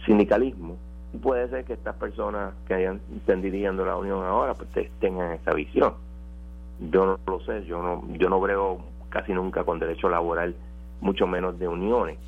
[0.07, 0.77] sindicalismo.
[1.21, 4.69] Puede ser que estas personas que hayan, estén dirigiendo la Unión ahora pues
[5.01, 5.95] tengan esa visión.
[6.91, 10.55] Yo no lo sé, yo no, yo no brego casi nunca con derecho laboral,
[11.01, 12.19] mucho menos de uniones.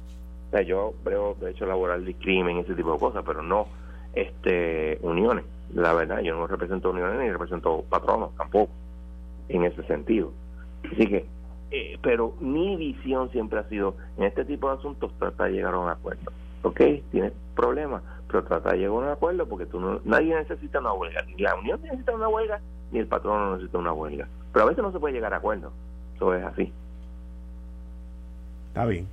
[0.49, 3.69] O sea, yo brego derecho laboral de crimen, ese tipo de cosas, pero no
[4.13, 5.45] este uniones
[5.75, 8.73] la verdad, yo no represento uniones ni represento patronos tampoco,
[9.49, 10.33] en ese sentido.
[10.85, 11.27] Así que,
[11.71, 15.75] eh, pero mi visión siempre ha sido, en este tipo de asuntos, trata de llegar
[15.75, 16.33] a un acuerdo.
[16.63, 16.81] ¿Ok?
[17.11, 20.93] Tienes problemas, pero trata de llegar a un acuerdo porque tú no, nadie necesita una
[20.93, 21.23] huelga.
[21.23, 22.61] Ni la unión necesita una huelga,
[22.93, 24.29] ni el patrono necesita una huelga.
[24.53, 25.71] Pero a veces no se puede llegar a acuerdo.
[26.17, 26.73] Eso es así.
[28.69, 29.07] Está bien.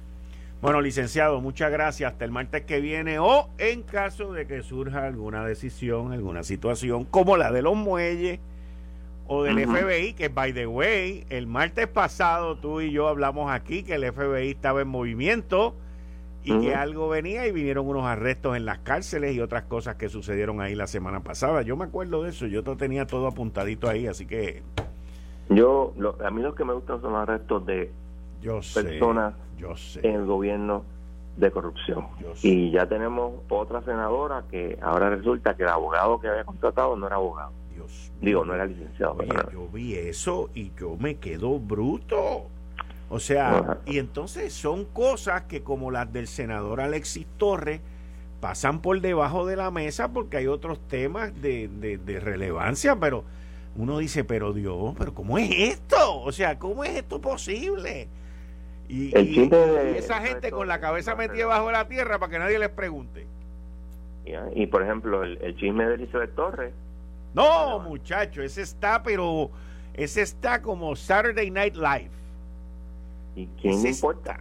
[0.61, 2.11] Bueno, licenciado, muchas gracias.
[2.11, 7.05] Hasta el martes que viene o en caso de que surja alguna decisión, alguna situación
[7.05, 8.39] como la de los muelles
[9.27, 13.83] o del FBI, que by the way, el martes pasado tú y yo hablamos aquí
[13.83, 15.75] que el FBI estaba en movimiento
[16.43, 20.07] y que algo venía y vinieron unos arrestos en las cárceles y otras cosas que
[20.07, 21.61] sucedieron ahí la semana pasada.
[21.61, 24.63] Yo me acuerdo de eso, yo tenía todo apuntadito ahí, así que...
[25.49, 25.93] Yo,
[26.25, 27.91] a mí lo que me gustan son los arrestos de
[28.47, 29.99] yo personas yo sé.
[30.07, 30.83] en el gobierno
[31.35, 32.07] de corrupción.
[32.41, 37.07] Y ya tenemos otra senadora que ahora resulta que el abogado que había contratado no
[37.07, 37.51] era abogado.
[37.73, 39.17] Dios Digo, no era licenciado.
[39.51, 42.47] yo vi eso y yo me quedo bruto.
[43.09, 47.81] O sea, y entonces son cosas que como las del senador Alexis Torres
[48.41, 53.23] pasan por debajo de la mesa porque hay otros temas de, de relevancia, pero
[53.77, 56.21] uno dice, pero Dios, pero ¿cómo es esto?
[56.21, 58.07] O sea, ¿cómo es esto posible?
[58.89, 59.11] Y,
[59.97, 63.27] esa gente con la cabeza metida bajo la tierra para que nadie les pregunte.
[64.55, 66.73] Y por ejemplo, el, chisme de Elizabeth Torres.
[67.33, 69.49] No, muchacho, ese está, pero
[69.93, 72.09] ese está como Saturday Night Live.
[73.35, 74.39] ¿Y quién le importa?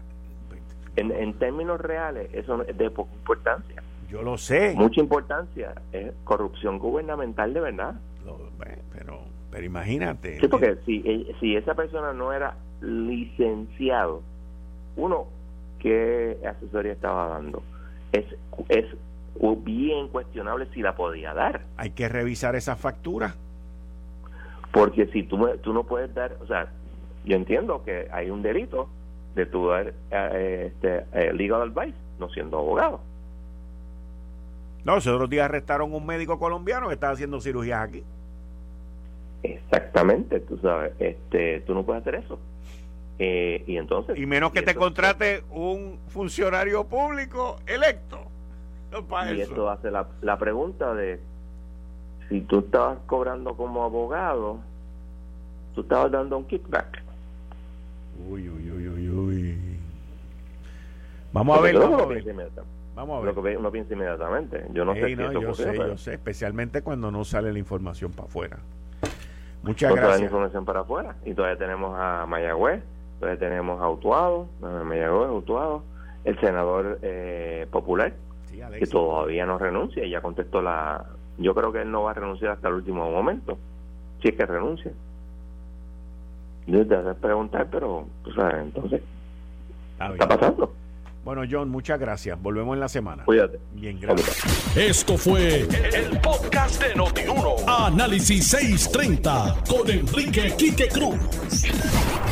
[0.96, 3.82] En, en, términos reales, eso es de poca importancia.
[4.08, 4.74] Yo lo sé.
[4.74, 7.94] Mucha importancia es corrupción gubernamental de verdad.
[8.92, 9.20] pero,
[9.50, 10.40] pero imagínate.
[10.40, 14.22] Sí, porque si, si esa persona no era licenciado,
[14.96, 15.26] uno,
[15.78, 17.62] ¿qué asesoría estaba dando?
[18.12, 18.24] Es,
[18.68, 18.86] es
[19.62, 21.62] bien cuestionable si la podía dar.
[21.76, 23.34] Hay que revisar esa factura.
[24.72, 26.68] Porque si tú, tú no puedes dar, o sea,
[27.24, 28.88] yo entiendo que hay un delito
[29.34, 33.00] de tu dar eh, este, eh, legal advice, no siendo abogado.
[34.84, 38.04] No, los otros días arrestaron un médico colombiano que estaba haciendo cirugías aquí.
[39.42, 42.38] Exactamente, tú sabes, este, tú no puedes hacer eso.
[43.18, 44.18] Eh, y entonces.
[44.18, 48.20] Y menos que te contrate un funcionario público electo.
[49.32, 51.20] y esto hace la, la pregunta de
[52.28, 54.58] si tú estabas cobrando como abogado,
[55.74, 57.02] tú estabas dando un kickback.
[58.28, 59.58] Uy, uy, uy, uy, uy.
[61.32, 61.78] Vamos a ver.
[61.78, 62.24] Vamos a ver.
[62.94, 63.34] Vamos a ver.
[63.34, 64.64] Lo que uno piensa inmediatamente.
[64.72, 68.26] Yo no sé no, yo sé, yo sé, especialmente cuando no sale la información para
[68.26, 68.58] afuera.
[69.62, 70.20] Muchas gracias.
[70.20, 71.16] la información para afuera.
[71.24, 72.82] Y todavía tenemos a Mayagüez,
[73.16, 74.46] entonces tenemos a Utuado,
[74.84, 75.82] me llegó Utuado,
[76.24, 78.12] el senador eh, popular,
[78.78, 81.06] que todavía no renuncia y ya contestó la...
[81.38, 83.56] Yo creo que él no va a renunciar hasta el último momento,
[84.20, 84.92] si es que renuncia.
[86.66, 89.02] Yo te haces preguntar, pero, sabes, entonces,
[89.98, 90.72] ¿qué está pasando?
[91.26, 92.40] Bueno, John, muchas gracias.
[92.40, 93.24] Volvemos en la semana.
[93.24, 93.58] Cuídate.
[93.72, 94.76] Bien, gracias.
[94.76, 97.56] Esto fue el, podcast de Notiuno.
[97.66, 101.18] Análisis 630 con Enrique Quique Cruz.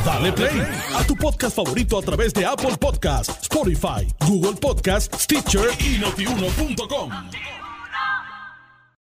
[0.04, 0.62] Dale play
[0.94, 7.10] a tu podcast favorito a través de Apple Podcasts, Spotify, Google Podcasts, Stitcher y notiuno.com.